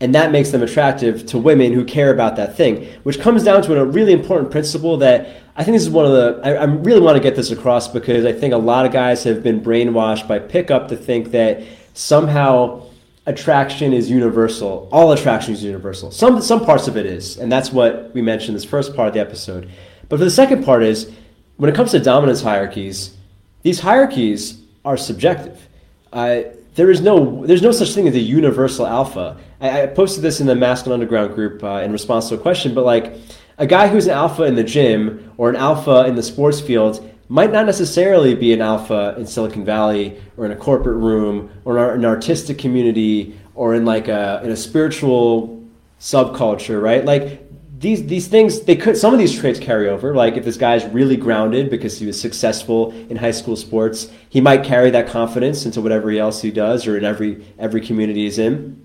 [0.05, 3.63] and that makes them attractive to women who care about that thing which comes down
[3.63, 6.65] to a really important principle that i think this is one of the I, I,
[6.65, 9.61] really want to get this across because i think a lot of guys have been
[9.61, 11.63] brainwashed by pickup to think that
[11.95, 12.85] somehow
[13.27, 14.89] attraction is universal.
[14.93, 16.11] All attraction is universal.
[16.11, 19.15] Some some parts of it is and that's what we mentioned this first part of
[19.15, 19.71] the episode.
[20.09, 21.11] But for the second part is
[21.57, 23.17] when it comes to dominance hierarchies
[23.63, 25.69] these hierarchies are subjective.
[26.13, 26.43] Uh,
[26.75, 29.39] there is no there's no such thing as a universal alpha.
[29.65, 32.85] I, posted this in the Masculine Underground group uh, in response to a question, but
[32.85, 33.15] like
[33.57, 37.11] a guy who's an alpha in the gym or an alpha in the sports field
[37.29, 41.95] might not necessarily be an alpha in Silicon Valley or in a corporate room or
[41.95, 45.65] in an artistic community or in like a in a spiritual
[45.99, 47.05] subculture, right?
[47.05, 47.41] Like
[47.79, 50.85] these these things they could some of these traits carry over like if this guy's
[50.87, 55.67] really grounded because he was successful in high school sports he might carry that confidence
[55.67, 58.84] into whatever else he does or in every every community he's in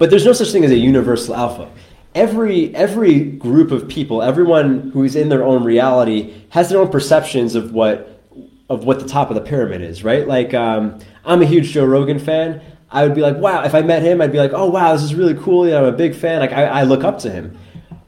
[0.00, 1.70] but there's no such thing as a universal alpha
[2.16, 6.88] every every group of people everyone who is in their own reality has their own
[6.88, 8.20] perceptions of what
[8.68, 11.84] of what the top of the pyramid is right like um, i'm a huge joe
[11.84, 12.60] rogan fan
[12.92, 15.04] I would be like, wow, if I met him, I'd be like, oh, wow, this
[15.04, 15.62] is really cool.
[15.72, 16.40] I'm a big fan.
[16.40, 17.56] Like, I, I look up to him.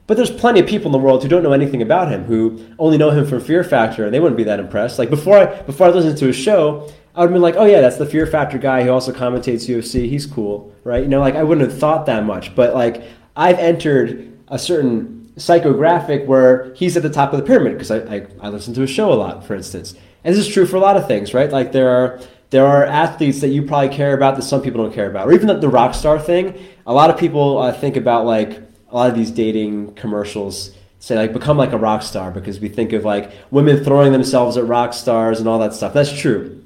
[0.07, 2.65] But there's plenty of people in the world who don't know anything about him, who
[2.77, 4.99] only know him from Fear Factor, and they wouldn't be that impressed.
[4.99, 7.65] Like before I before I listened to his show, I would have been like, oh
[7.65, 10.09] yeah, that's the Fear Factor guy who also commentates UFC.
[10.09, 11.03] He's cool, right?
[11.03, 12.55] You know, like I wouldn't have thought that much.
[12.55, 13.03] But like
[13.35, 17.97] I've entered a certain psychographic where he's at the top of the pyramid because I,
[17.97, 19.95] I, I listen to his show a lot, for instance.
[20.23, 21.51] And this is true for a lot of things, right?
[21.51, 24.93] Like there are there are athletes that you probably care about that some people don't
[24.93, 26.63] care about, or even the, the rock star thing.
[26.85, 31.15] A lot of people uh, think about like a lot of these dating commercials say
[31.15, 34.65] like become like a rock star because we think of like women throwing themselves at
[34.65, 35.93] rock stars and all that stuff.
[35.93, 36.62] That's true.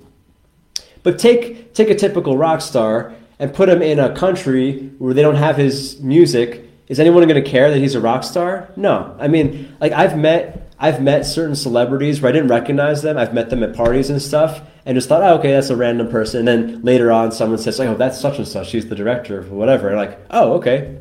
[1.07, 5.21] But take take a typical rock star and put him in a country where they
[5.21, 6.69] don't have his music.
[6.89, 8.73] Is anyone going to care that he's a rock star?
[8.75, 9.15] No.
[9.17, 13.17] I mean, like I've met I've met certain celebrities where I didn't recognize them.
[13.17, 16.09] I've met them at parties and stuff, and just thought, oh, okay, that's a random
[16.09, 16.45] person.
[16.45, 18.67] And then later on, someone says, oh, that's such and such.
[18.67, 19.87] She's the director of whatever.
[19.87, 20.97] And like, oh, okay,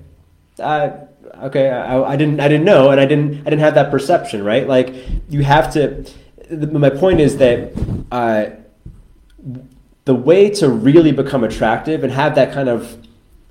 [0.60, 0.90] uh,
[1.42, 4.44] okay, I, I, didn't, I didn't know, and I didn't, I didn't have that perception,
[4.44, 4.68] right?
[4.68, 4.94] Like,
[5.28, 6.08] you have to.
[6.48, 7.72] The, my point is that
[8.12, 8.50] uh,
[10.06, 13.06] the way to really become attractive and have that kind of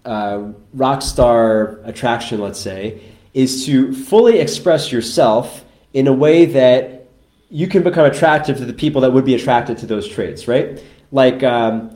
[0.05, 0.41] uh,
[0.73, 3.01] rock star attraction, let's say,
[3.33, 7.07] is to fully express yourself in a way that
[7.49, 10.81] you can become attractive to the people that would be attracted to those traits, right?
[11.11, 11.95] Like, um,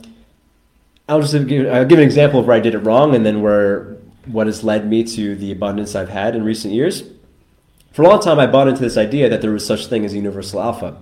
[1.08, 3.40] I'll just give, I'll give an example of where I did it wrong and then
[3.40, 3.96] where
[4.26, 7.02] what has led me to the abundance I've had in recent years.
[7.92, 10.14] For a long time, I bought into this idea that there was such thing as
[10.14, 11.00] universal alpha.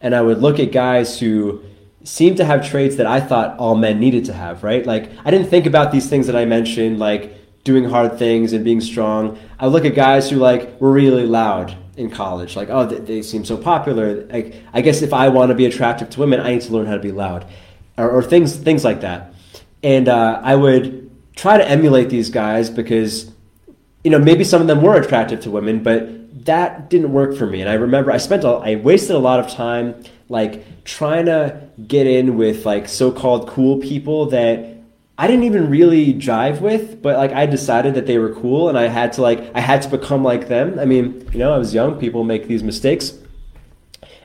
[0.00, 1.62] And I would look at guys who
[2.04, 4.84] seemed to have traits that I thought all men needed to have, right?
[4.86, 8.64] Like, I didn't think about these things that I mentioned, like doing hard things and
[8.64, 9.38] being strong.
[9.58, 12.56] I look at guys who like were really loud in college.
[12.56, 14.24] Like, oh, they, they seem so popular.
[14.26, 16.86] Like, I guess if I want to be attractive to women, I need to learn
[16.86, 17.46] how to be loud,
[17.98, 19.34] or, or things things like that.
[19.82, 23.30] And uh, I would try to emulate these guys because,
[24.04, 27.46] you know, maybe some of them were attractive to women, but that didn't work for
[27.46, 27.60] me.
[27.60, 31.69] And I remember I spent a, I wasted a lot of time like trying to
[31.86, 34.70] get in with like so-called cool people that
[35.20, 38.78] I didn't even really jive with, but like I decided that they were cool and
[38.78, 40.78] I had to like I had to become like them.
[40.78, 43.18] I mean, you know, I was young, people make these mistakes.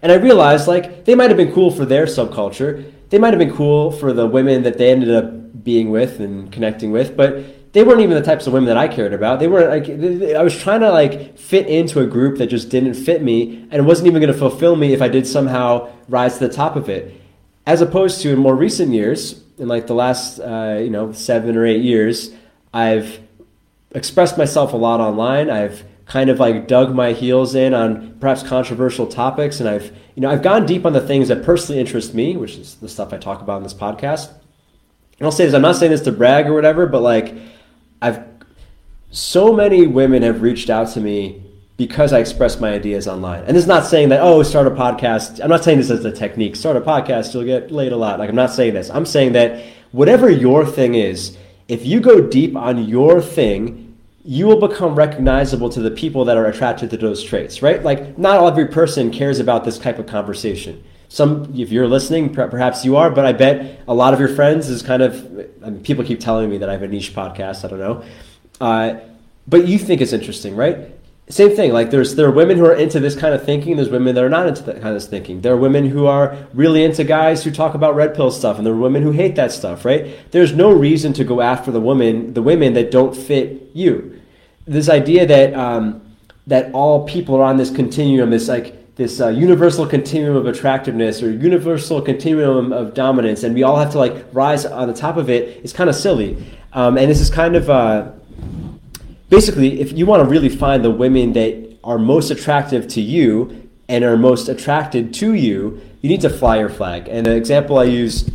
[0.01, 2.89] And I realized like they might have been cool for their subculture.
[3.09, 6.49] They might have been cool for the women that they ended up being with and
[6.49, 9.39] connecting with, but they weren't even the types of women that I cared about.
[9.39, 12.93] They weren't like I was trying to like fit into a group that just didn't
[12.93, 16.37] fit me and it wasn't even going to fulfill me if I did somehow rise
[16.37, 17.21] to the top of it.
[17.65, 21.55] As opposed to in more recent years, in like the last uh, you know seven
[21.55, 22.31] or eight years,
[22.73, 23.19] I've
[23.91, 25.49] expressed myself a lot online.
[25.49, 30.21] I've kind of like dug my heels in on perhaps controversial topics, and I've you
[30.21, 33.13] know I've gone deep on the things that personally interest me, which is the stuff
[33.13, 34.29] I talk about in this podcast.
[35.17, 37.35] And I'll say this: I'm not saying this to brag or whatever, but like
[38.01, 38.23] I've
[39.11, 41.41] so many women have reached out to me
[41.77, 43.43] because I express my ideas online.
[43.43, 45.41] And this is not saying that, oh, start a podcast.
[45.43, 46.55] I'm not saying this as a technique.
[46.55, 48.17] Start a podcast, you'll get laid a lot.
[48.19, 48.89] Like, I'm not saying this.
[48.89, 49.61] I'm saying that
[49.91, 55.69] whatever your thing is, if you go deep on your thing, you will become recognizable
[55.69, 57.83] to the people that are attracted to those traits, right?
[57.83, 60.83] Like, not every person cares about this type of conversation.
[61.09, 64.69] Some, if you're listening, perhaps you are, but I bet a lot of your friends
[64.69, 65.15] is kind of,
[65.63, 67.63] I mean, people keep telling me that I have a niche podcast.
[67.63, 68.03] I don't know.
[68.59, 68.99] Uh,
[69.47, 70.94] but you think it's interesting, right?
[71.27, 73.89] Same thing like there's there are women who are into this kind of thinking there's
[73.89, 75.41] women that are not into that kind of thinking.
[75.41, 78.65] There are women who are really into guys who talk about red pill stuff and
[78.65, 80.31] there are women who hate that stuff right?
[80.31, 84.21] There's no reason to go after the women the women that don't fit you.
[84.65, 86.15] This idea that um,
[86.45, 91.23] that all people are on this continuum this like this uh, universal continuum of attractiveness
[91.23, 95.17] or universal continuum of dominance and we all have to like rise on the top
[95.17, 96.37] of it is kind of silly.
[96.71, 98.11] Um, and this is kind of uh,
[99.29, 103.69] basically, if you want to really find the women that are most attractive to you
[103.87, 107.07] and are most attracted to you, you need to fly your flag.
[107.07, 108.27] And the example I use,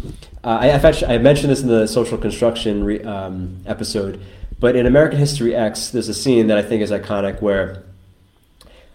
[0.45, 4.21] uh, I, have actually, I mentioned this in the social construction re, um, episode,
[4.59, 7.83] but in American History X, there's a scene that I think is iconic where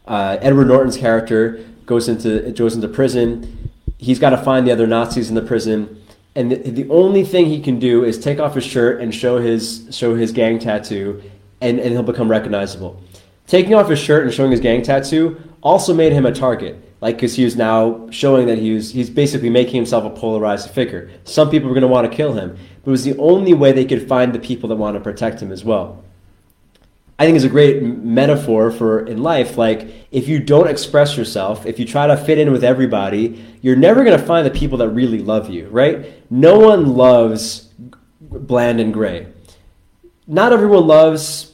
[0.08, 3.72] uh, Edward Norton's character goes into goes into prison.
[3.98, 6.04] He's got to find the other Nazis in the prison,
[6.36, 9.40] and the, the only thing he can do is take off his shirt and show
[9.40, 11.24] his show his gang tattoo
[11.62, 13.02] and, and he'll become recognizable.
[13.48, 17.18] Taking off his shirt and showing his gang tattoo also made him a target, like
[17.18, 21.12] because he was now showing that he was he's basically making himself a polarized figure.
[21.26, 23.72] Some people were going to want to kill him, but it was the only way
[23.72, 26.04] they could find the people that want to protect him as well.
[27.18, 29.58] I think is a great metaphor for in life.
[29.58, 33.78] Like if you don't express yourself, if you try to fit in with everybody, you're
[33.78, 36.30] never going to find the people that really love you, right?
[36.32, 37.70] No one loves
[38.20, 39.28] bland and gray
[40.28, 41.54] not everyone loves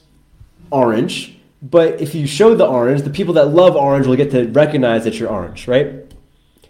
[0.71, 4.47] orange, but if you show the orange, the people that love orange will get to
[4.47, 6.11] recognize that you're orange, right?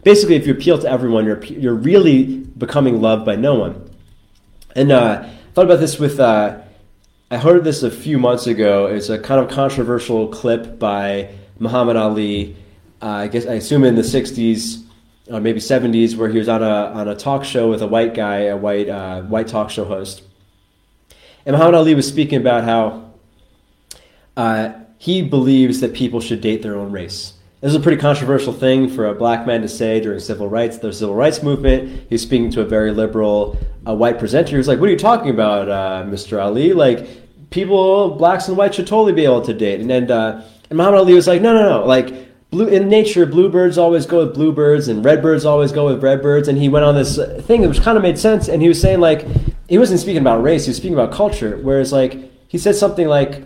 [0.04, 3.90] Basically, if you appeal to everyone, you're, you're really becoming loved by no one.
[4.76, 6.62] And uh, I thought about this with uh,
[7.30, 8.88] I heard this a few months ago.
[8.88, 11.30] It's a kind of controversial clip by
[11.60, 12.58] Muhammad Ali.
[13.02, 14.84] Uh, I guess I assume in the '60s
[15.28, 18.14] or maybe '70s, where he was on a on a talk show with a white
[18.14, 20.24] guy, a white uh, white talk show host,
[21.46, 23.12] and Muhammad Ali was speaking about how
[24.38, 27.34] uh, he believes that people should date their own race.
[27.62, 30.80] This is a pretty controversial thing for a black man to say during civil rights,
[30.80, 32.08] the civil rights movement.
[32.10, 34.56] He's speaking to a very liberal uh, white presenter.
[34.56, 36.42] who's like, "What are you talking about, uh, Mr.
[36.42, 36.74] Ali?
[36.74, 40.78] Like, people, blacks and whites, should totally be able to date." And and, uh, and
[40.78, 41.86] Muhammad Ali was like, "No, no, no.
[41.86, 46.48] Like, blue in nature, bluebirds always go with bluebirds, and redbirds always go with redbirds."
[46.48, 48.48] And he went on this thing which kind of made sense.
[48.48, 49.28] And he was saying like,
[49.72, 50.66] he wasn't speaking about race.
[50.66, 51.56] He was speaking about culture.
[51.56, 53.46] Whereas like he said something like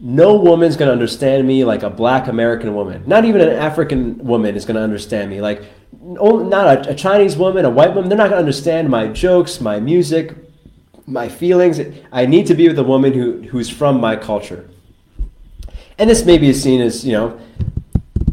[0.00, 3.02] no woman's going to understand me like a black American woman.
[3.06, 5.42] Not even an African woman is going to understand me.
[5.42, 9.08] Like, not a, a, Chinese woman, a white woman, they're not going to understand my
[9.08, 10.34] jokes, my music,
[11.06, 11.78] my feelings.
[12.10, 14.70] I need to be with a woman who, who's from my culture.
[15.98, 17.38] And this maybe is seen as, you know,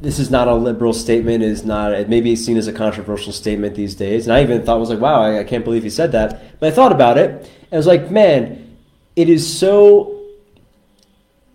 [0.06, 3.34] this is not a liberal statement, is not, it may be seen as a controversial
[3.34, 4.28] statement these days.
[4.28, 6.60] And I even thought, was like, wow, I, I can't believe he said that.
[6.60, 8.78] But I thought about it, and I was like, man,
[9.16, 10.16] it is so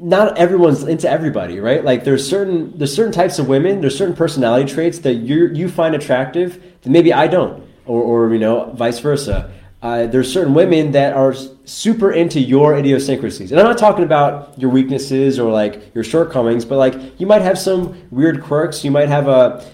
[0.01, 1.85] not everyone's into everybody, right?
[1.85, 5.69] Like there's certain there's certain types of women, there's certain personality traits that you you
[5.69, 9.53] find attractive that maybe I don't, or or you know vice versa.
[9.83, 14.59] Uh, there's certain women that are super into your idiosyncrasies, and I'm not talking about
[14.59, 18.91] your weaknesses or like your shortcomings, but like you might have some weird quirks, you
[18.91, 19.65] might have a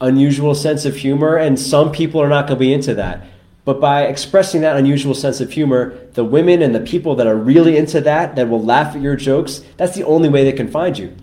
[0.00, 3.24] unusual sense of humor, and some people are not going to be into that.
[3.64, 7.36] But by expressing that unusual sense of humor, the women and the people that are
[7.36, 10.68] really into that, that will laugh at your jokes, that's the only way they can
[10.68, 11.14] find you.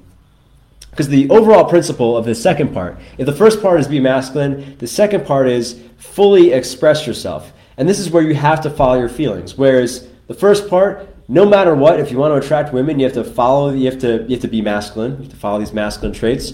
[0.92, 4.78] Because the overall principle of the second part, if the first part is be masculine,
[4.78, 7.52] the second part is fully express yourself.
[7.80, 9.58] And this is where you have to follow your feelings.
[9.58, 13.14] Whereas the first part, no matter what, if you want to attract women, you have
[13.14, 15.72] to follow, you have to, you have to be masculine, you have to follow these
[15.72, 16.54] masculine traits.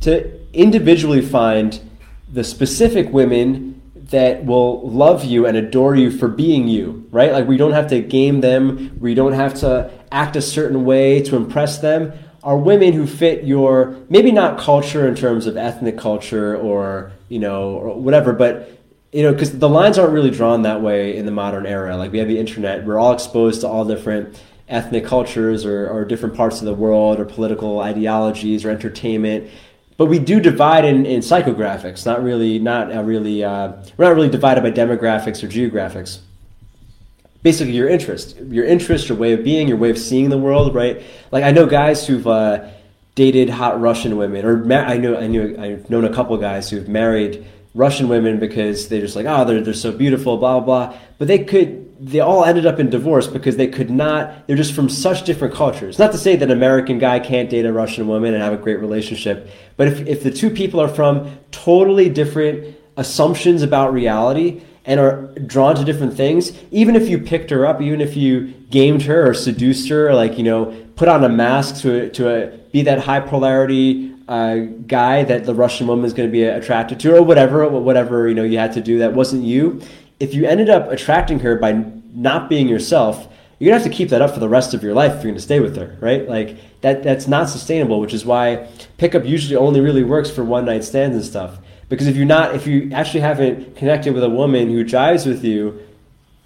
[0.00, 1.78] To individually find
[2.32, 7.32] the specific women that will love you and adore you for being you, right?
[7.32, 11.20] Like we don't have to game them, we don't have to act a certain way
[11.24, 12.14] to impress them.
[12.42, 17.40] Are women who fit your maybe not culture in terms of ethnic culture or you
[17.40, 18.75] know or whatever, but
[19.16, 21.96] you know because the lines aren't really drawn that way in the modern era.
[21.96, 26.04] Like we have the internet, we're all exposed to all different ethnic cultures or, or
[26.04, 29.48] different parts of the world or political ideologies or entertainment
[29.96, 34.28] but we do divide in, in psychographics, not really, not really, uh, we're not really
[34.28, 36.18] divided by demographics or geographics.
[37.42, 40.74] Basically, your interest, your interest, your way of being, your way of seeing the world,
[40.74, 41.02] right?
[41.30, 42.68] Like I know guys who've uh,
[43.14, 46.68] dated hot Russian women, or ma- I know I knew I've known a couple guys
[46.68, 47.46] who've married
[47.76, 50.98] Russian women because they're just like, oh, they're they're so beautiful, blah blah blah.
[51.18, 54.74] But they could they all ended up in divorce because they could not they're just
[54.74, 58.06] from such different cultures not to say that an american guy can't date a russian
[58.06, 59.48] woman and have a great relationship
[59.78, 65.26] but if, if the two people are from totally different assumptions about reality and are
[65.46, 69.30] drawn to different things even if you picked her up even if you gamed her
[69.30, 70.66] or seduced her or like you know
[70.96, 74.56] put on a mask to, to a, be that high polarity uh,
[74.86, 78.34] guy that the russian woman is going to be attracted to or whatever whatever you
[78.34, 79.80] know you had to do that wasn't you
[80.18, 84.08] if you ended up attracting her by not being yourself, you're gonna have to keep
[84.10, 86.28] that up for the rest of your life if you're gonna stay with her, right?
[86.28, 90.64] Like that that's not sustainable, which is why pickup usually only really works for one
[90.64, 91.58] night stands and stuff.
[91.88, 95.44] Because if you're not if you actually haven't connected with a woman who jives with
[95.44, 95.80] you,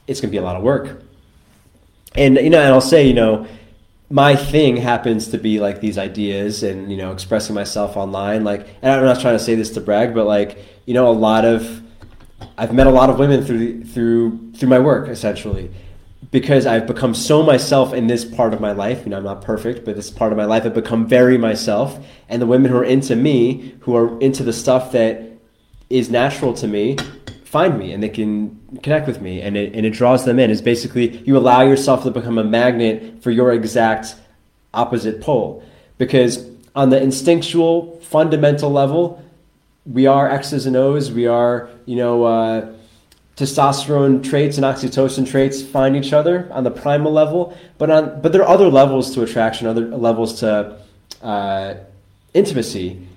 [0.06, 1.02] it's gonna be a lot of work.
[2.14, 3.46] And you know, and I'll say, you know,
[4.10, 8.66] my thing happens to be like these ideas and you know expressing myself online like
[8.82, 11.44] and i'm not trying to say this to brag but like you know a lot
[11.44, 11.80] of
[12.56, 15.70] I've met a lot of women through through through my work essentially
[16.30, 19.04] because I've become so myself in this part of my life.
[19.04, 21.98] You know, I'm not perfect, but this part of my life I've become very myself.
[22.28, 25.22] And the women who are into me, who are into the stuff that
[25.88, 26.98] is natural to me,
[27.50, 30.50] find me and they can connect with me and it, and it draws them in.
[30.50, 34.14] is basically you allow yourself to become a magnet for your exact
[34.72, 35.60] opposite pole.
[35.98, 36.46] Because
[36.76, 39.20] on the instinctual, fundamental level,
[39.84, 41.10] we are X's and O's.
[41.10, 42.72] We are, you know, uh,
[43.36, 47.58] testosterone traits and oxytocin traits find each other on the primal level.
[47.78, 50.78] But on, but there are other levels to attraction, other levels to
[51.20, 51.74] uh,
[52.32, 53.08] intimacy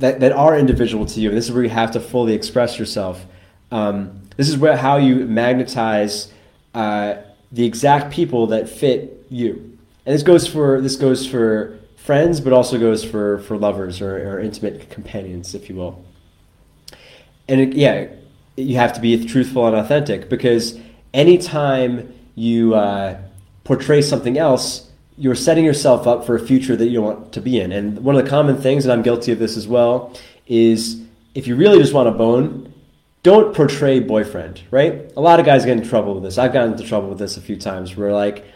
[0.00, 1.30] that, that are individual to you.
[1.30, 3.24] And this is where you have to fully express yourself.
[3.70, 6.32] Um, this is where how you magnetize
[6.74, 7.16] uh,
[7.52, 9.78] the exact people that fit you.
[10.06, 14.16] And this goes for this goes for friends, but also goes for, for lovers or,
[14.16, 16.02] or intimate companions, if you will.
[17.48, 18.06] And it, yeah,
[18.56, 20.78] you have to be truthful and authentic because
[21.12, 23.20] anytime you uh,
[23.64, 27.42] portray something else, you're setting yourself up for a future that you don't want to
[27.42, 27.72] be in.
[27.72, 30.16] And one of the common things, and I'm guilty of this as well,
[30.46, 31.02] is
[31.34, 32.72] if you really just want a bone,
[33.28, 35.12] don't portray boyfriend, right?
[35.14, 36.38] A lot of guys get in trouble with this.
[36.38, 38.46] I've gotten into trouble with this a few times where like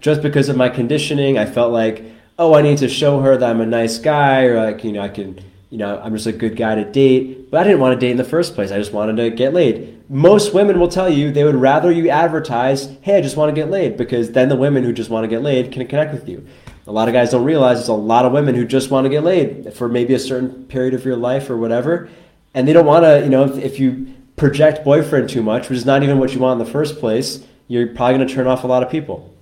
[0.00, 2.04] just because of my conditioning, I felt like,
[2.36, 5.00] oh, I need to show her that I'm a nice guy or like, you know,
[5.00, 5.38] I can,
[5.70, 7.52] you know, I'm just a good guy to date.
[7.52, 8.72] But I didn't want to date in the first place.
[8.72, 10.10] I just wanted to get laid.
[10.10, 13.60] Most women will tell you they would rather you advertise, hey, I just want to
[13.60, 16.28] get laid, because then the women who just want to get laid can connect with
[16.28, 16.44] you.
[16.88, 19.08] A lot of guys don't realize there's a lot of women who just want to
[19.08, 22.08] get laid for maybe a certain period of your life or whatever
[22.56, 25.78] and they don't want to, you know, if, if you project boyfriend too much, which
[25.78, 28.46] is not even what you want in the first place, you're probably going to turn
[28.46, 29.32] off a lot of people.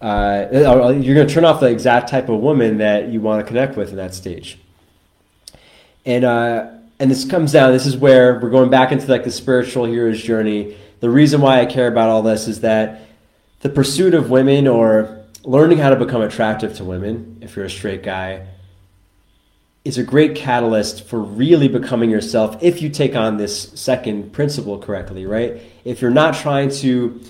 [0.00, 3.46] Uh, you're going to turn off the exact type of woman that you want to
[3.46, 4.58] connect with in that stage.
[6.04, 7.72] And uh, and this comes down.
[7.72, 10.76] This is where we're going back into like the spiritual hero's journey.
[11.00, 13.02] The reason why I care about all this is that
[13.60, 17.70] the pursuit of women or learning how to become attractive to women, if you're a
[17.70, 18.46] straight guy,
[19.84, 24.78] is a great catalyst for really becoming yourself if you take on this second principle
[24.78, 25.60] correctly, right?
[25.84, 27.20] If you're not trying to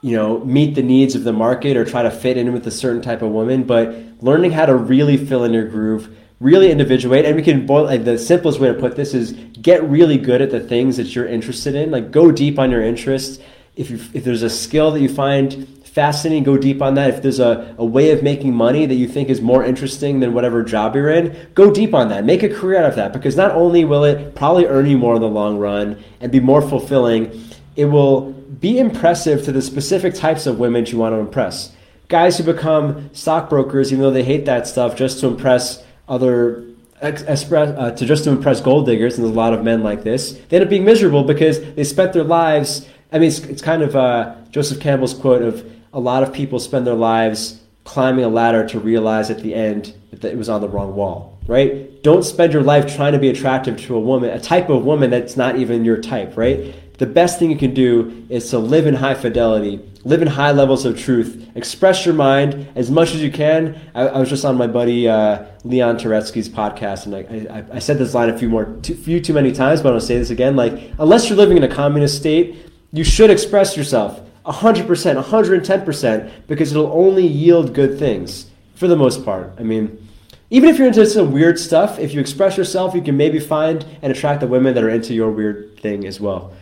[0.00, 2.70] you know, meet the needs of the market or try to fit in with a
[2.70, 7.24] certain type of woman, but learning how to really fill in your groove, really individuate,
[7.24, 10.40] and we can boil like the simplest way to put this is get really good
[10.40, 11.90] at the things that you're interested in.
[11.90, 13.42] Like go deep on your interests.
[13.74, 17.10] If you if there's a skill that you find fascinating, go deep on that.
[17.10, 20.34] If there's a, a way of making money that you think is more interesting than
[20.34, 22.24] whatever job you're in, go deep on that.
[22.24, 25.16] Make a career out of that because not only will it probably earn you more
[25.16, 27.44] in the long run and be more fulfilling,
[27.76, 31.74] it will be impressive to the specific types of women you want to impress.
[32.08, 36.64] Guys who become stockbrokers, even though they hate that stuff, just to impress other
[37.00, 40.02] express uh, to just to impress gold diggers, and there's a lot of men like
[40.02, 40.32] this.
[40.48, 42.88] They end up being miserable because they spent their lives.
[43.12, 46.58] I mean, it's, it's kind of uh, Joseph Campbell's quote of a lot of people
[46.58, 50.60] spend their lives climbing a ladder to realize at the end that it was on
[50.60, 52.02] the wrong wall, right?
[52.02, 55.10] Don't spend your life trying to be attractive to a woman, a type of woman
[55.10, 56.74] that's not even your type, right?
[56.98, 60.50] The best thing you can do is to live in high fidelity, live in high
[60.50, 63.80] levels of truth, express your mind as much as you can.
[63.94, 67.78] I, I was just on my buddy uh, Leon Turetsky's podcast, and I, I, I,
[67.78, 70.18] said this line a few more, too, few too many times, but I'm gonna say
[70.18, 70.56] this again.
[70.56, 72.56] Like, unless you're living in a communist state,
[72.92, 79.24] you should express yourself 100%, 110%, because it'll only yield good things for the most
[79.24, 79.52] part.
[79.58, 80.08] I mean,
[80.50, 83.84] even if you're into some weird stuff, if you express yourself, you can maybe find
[84.00, 86.54] and attract the women that are into your weird thing as well,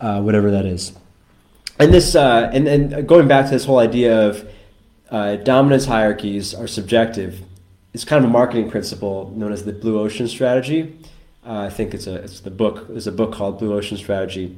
[0.00, 0.92] uh, whatever that is.
[1.78, 4.48] And this, uh, and, and going back to this whole idea of
[5.10, 7.42] uh, dominance hierarchies are subjective,
[7.92, 10.98] it's kind of a marketing principle known as the blue ocean strategy.
[11.46, 12.88] Uh, I think it's a it's the book.
[12.88, 14.56] There's a book called Blue Ocean Strategy,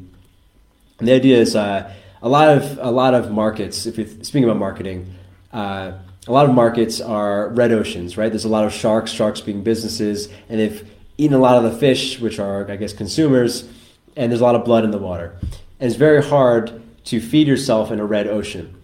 [1.00, 1.92] and the idea is uh,
[2.26, 3.86] a lot of a lot of markets.
[3.86, 5.14] If you're speaking about marketing,
[5.52, 5.92] uh,
[6.26, 8.30] a lot of markets are red oceans, right?
[8.30, 11.78] There's a lot of sharks, sharks being businesses, and they've eaten a lot of the
[11.78, 13.68] fish, which are I guess consumers,
[14.16, 15.36] and there's a lot of blood in the water.
[15.78, 18.74] And it's very hard to feed yourself in a red ocean.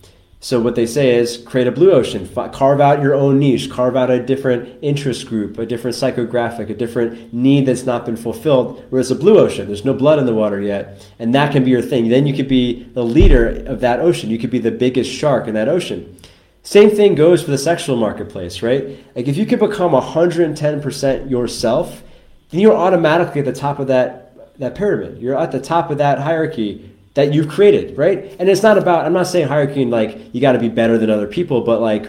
[0.43, 3.95] So what they say is create a blue ocean, carve out your own niche, carve
[3.95, 8.85] out a different interest group, a different psychographic, a different need that's not been fulfilled.
[8.91, 11.71] Whereas a blue ocean, there's no blood in the water yet, and that can be
[11.71, 12.09] your thing.
[12.09, 14.31] Then you could be the leader of that ocean.
[14.31, 16.17] You could be the biggest shark in that ocean.
[16.65, 18.99] Same thing goes for the sexual marketplace, right?
[19.15, 22.03] Like if you can become 110% yourself,
[22.51, 25.19] then you're automatically at the top of that that pyramid.
[25.21, 28.35] You're at the top of that hierarchy that you've created, right?
[28.39, 31.11] And it's not about, I'm not saying hierarchy like you got to be better than
[31.11, 32.09] other people, but like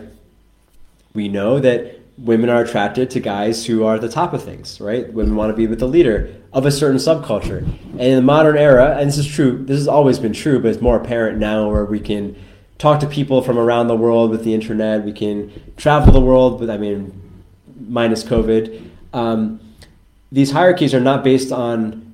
[1.14, 4.80] we know that women are attracted to guys who are at the top of things,
[4.80, 5.12] right?
[5.12, 7.58] Women want to be with the leader of a certain subculture.
[7.58, 10.70] And in the modern era, and this is true, this has always been true, but
[10.70, 12.36] it's more apparent now where we can
[12.78, 16.60] talk to people from around the world with the internet, we can travel the world,
[16.60, 17.20] but I mean,
[17.88, 18.90] minus COVID.
[19.14, 19.60] Um,
[20.32, 22.14] these hierarchies are not based on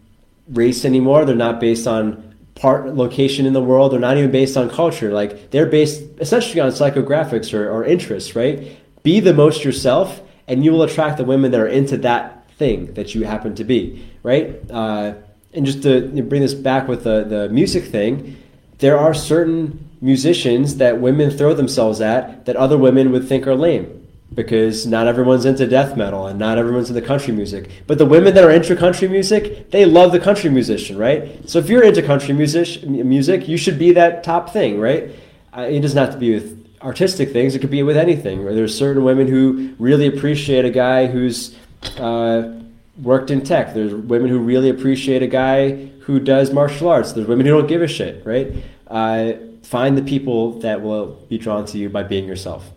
[0.49, 2.28] race anymore, they're not based on
[2.59, 3.91] part location in the world.
[3.91, 5.11] They're not even based on culture.
[5.11, 8.77] Like they're based essentially on psychographics or, or interests, right?
[9.01, 12.93] Be the most yourself, and you will attract the women that are into that thing
[12.93, 14.59] that you happen to be, right?
[14.69, 15.13] Uh,
[15.53, 18.37] and just to bring this back with the, the music thing,
[18.79, 23.55] there are certain musicians that women throw themselves at that other women would think are
[23.55, 23.98] lame
[24.33, 27.69] because not everyone's into death metal and not everyone's into country music.
[27.87, 31.49] But the women that are into country music, they love the country musician, right?
[31.49, 35.09] So if you're into country music, music, you should be that top thing, right?
[35.57, 38.45] It doesn't have to be with artistic things; it could be with anything.
[38.45, 41.55] There's certain women who really appreciate a guy who's
[41.97, 42.53] uh,
[43.01, 43.73] worked in tech.
[43.73, 47.11] There's women who really appreciate a guy who does martial arts.
[47.11, 48.53] There's women who don't give a shit, right?
[48.89, 49.33] uh,
[49.63, 52.69] find the people that will be drawn to you by being yourself.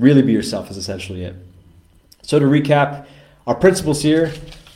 [0.00, 1.36] Really be yourself is essentially it.
[2.22, 3.06] So to recap,
[3.46, 4.32] our principles here.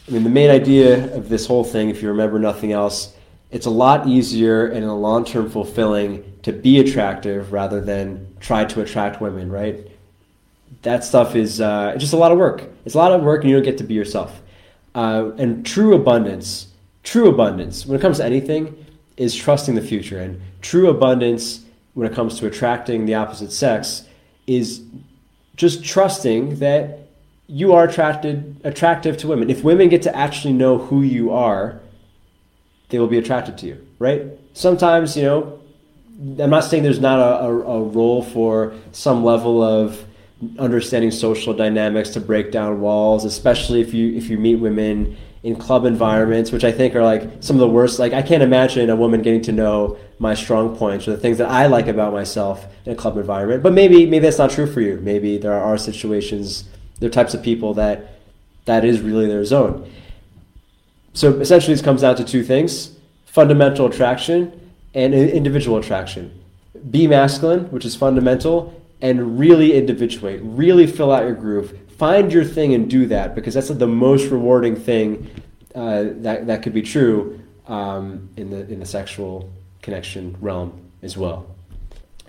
[0.06, 3.14] I mean, the main idea of this whole thing, if you remember nothing else,
[3.50, 8.64] it's a lot easier and in long term fulfilling to be attractive rather than try
[8.66, 9.78] to attract women, right?
[10.82, 12.64] That stuff is uh, just a lot of work.
[12.84, 14.42] It's a lot of work, and you don't get to be yourself.
[14.94, 16.66] Uh, and true abundance,
[17.02, 18.84] true abundance, when it comes to anything,
[19.16, 20.20] is trusting the future.
[20.20, 21.64] And true abundance,
[21.94, 24.06] when it comes to attracting the opposite sex,
[24.46, 24.82] is
[25.56, 27.00] just trusting that
[27.46, 29.50] you are attracted attractive to women.
[29.50, 31.80] If women get to actually know who you are,
[32.88, 34.26] they will be attracted to you, right?
[34.54, 35.60] Sometimes, you know,
[36.38, 40.04] I'm not saying there's not a, a, a role for some level of
[40.58, 45.54] understanding social dynamics to break down walls, especially if you if you meet women in
[45.54, 47.98] club environments, which I think are like some of the worst.
[47.98, 51.36] Like I can't imagine a woman getting to know my strong points or the things
[51.36, 53.62] that I like about myself in a club environment.
[53.62, 54.98] But maybe maybe that's not true for you.
[55.02, 56.64] Maybe there are situations,
[56.98, 58.18] there are types of people that
[58.64, 59.88] that is really their zone.
[61.12, 62.96] So essentially, this comes down to two things:
[63.26, 64.58] fundamental attraction
[64.94, 66.40] and individual attraction.
[66.90, 70.40] Be masculine, which is fundamental, and really individuate.
[70.42, 74.30] Really fill out your groove find your thing and do that because that's the most
[74.30, 75.30] rewarding thing
[75.74, 79.50] uh, that that could be true um, in the in the sexual
[79.82, 81.46] connection realm as well.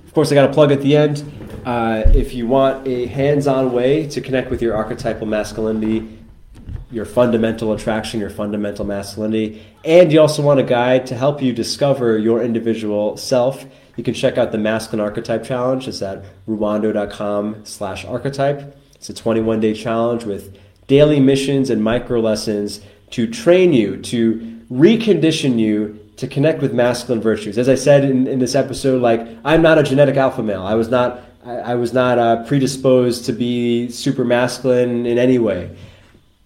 [0.06, 1.24] Of course, I got a plug at the end.
[1.66, 6.20] Uh, if you want a hands-on way to connect with your archetypal masculinity,
[6.92, 11.52] your fundamental attraction, your fundamental masculinity, and you also want a guide to help you
[11.52, 13.66] discover your individual self,
[13.98, 15.88] you can check out the Masculine Archetype Challenge.
[15.88, 18.78] It's at ruwando.com slash archetype.
[19.08, 20.58] It's a 21 day challenge with
[20.88, 27.22] daily missions and micro lessons to train you, to recondition you to connect with masculine
[27.22, 27.60] virtues.
[27.60, 30.64] As I said in, in this episode, like I'm not a genetic alpha male.
[30.64, 35.38] I was not I, I was not uh, predisposed to be super masculine in any
[35.38, 35.78] way.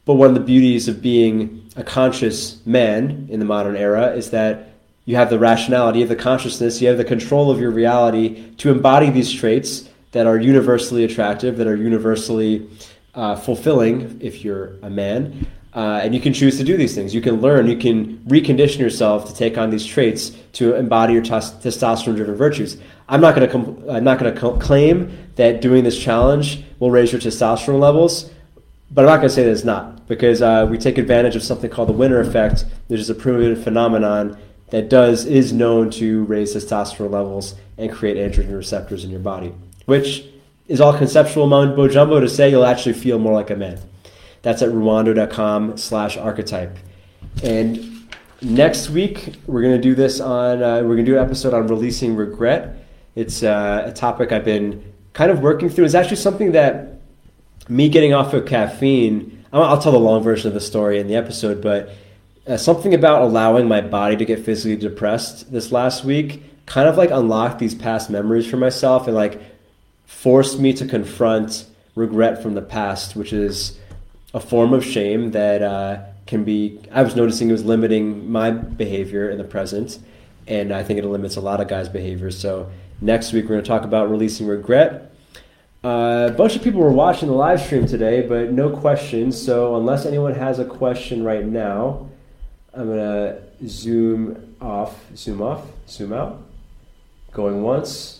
[0.04, 4.32] But one of the beauties of being a conscious man in the modern era is
[4.32, 4.74] that
[5.06, 8.70] you have the rationality, have the consciousness, you have the control of your reality to
[8.70, 12.68] embody these traits that are universally attractive, that are universally
[13.16, 15.48] uh, fulfilling if you're a man.
[15.74, 17.14] Uh, and you can choose to do these things.
[17.14, 21.22] You can learn, you can recondition yourself to take on these traits to embody your
[21.22, 22.78] testosterone-driven virtues.
[23.08, 26.90] I'm not going to I'm not going to co- claim that doing this challenge will
[26.90, 28.32] raise your testosterone levels,
[28.90, 31.44] but I'm not going to say that it's not because uh, we take advantage of
[31.44, 34.40] something called the winner effect, which is a proven phenomenon
[34.72, 39.54] that does is known to raise testosterone levels and create androgen receptors in your body
[39.90, 40.24] which
[40.68, 43.80] is all conceptual mumbo jumbo to say you'll actually feel more like a man.
[44.44, 46.78] That's at ruwando.com slash archetype.
[47.44, 48.08] And
[48.42, 51.54] next week, we're going to do this on, uh, we're going to do an episode
[51.54, 52.86] on releasing regret.
[53.16, 55.86] It's uh, a topic I've been kind of working through.
[55.86, 57.02] It's actually something that
[57.68, 61.16] me getting off of caffeine, I'll tell the long version of the story in the
[61.16, 61.90] episode, but
[62.48, 66.98] uh, something about allowing my body to get physically depressed this last week kind of
[66.98, 69.42] like unlocked these past memories for myself and like
[70.10, 71.66] forced me to confront
[71.96, 73.78] regret from the past, which is
[74.34, 76.80] a form of shame that uh, can be.
[76.92, 80.00] I was noticing it was limiting my behavior in the present,
[80.48, 82.32] and I think it limits a lot of guys' behavior.
[82.32, 82.70] So
[83.00, 85.14] next week we're going to talk about releasing regret.
[85.84, 89.42] Uh, a bunch of people were watching the live stream today, but no questions.
[89.42, 92.10] So unless anyone has a question right now,
[92.74, 96.42] I'm gonna zoom off, zoom off, zoom out.
[97.32, 98.19] Going once,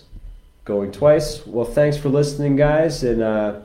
[0.64, 1.46] going twice.
[1.46, 3.02] Well, thanks for listening, guys.
[3.02, 3.60] And uh,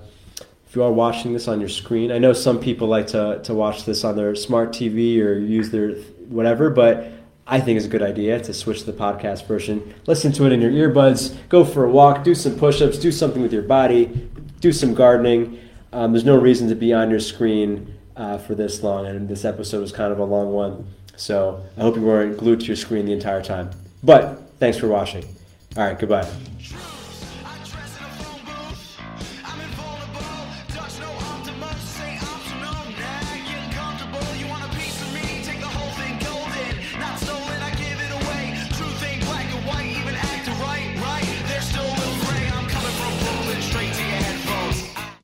[0.67, 3.53] if you are watching this on your screen, I know some people like to, to
[3.53, 5.91] watch this on their smart TV or use their
[6.27, 7.11] whatever, but
[7.47, 9.93] I think it's a good idea to switch to the podcast version.
[10.07, 13.11] Listen to it in your earbuds, go for a walk, do some push ups, do
[13.11, 15.59] something with your body, do some gardening.
[15.93, 19.45] Um, there's no reason to be on your screen uh, for this long, and this
[19.45, 20.88] episode was kind of a long one.
[21.17, 23.69] So I hope you weren't glued to your screen the entire time.
[24.03, 25.23] But thanks for watching.
[25.77, 26.27] All right, goodbye.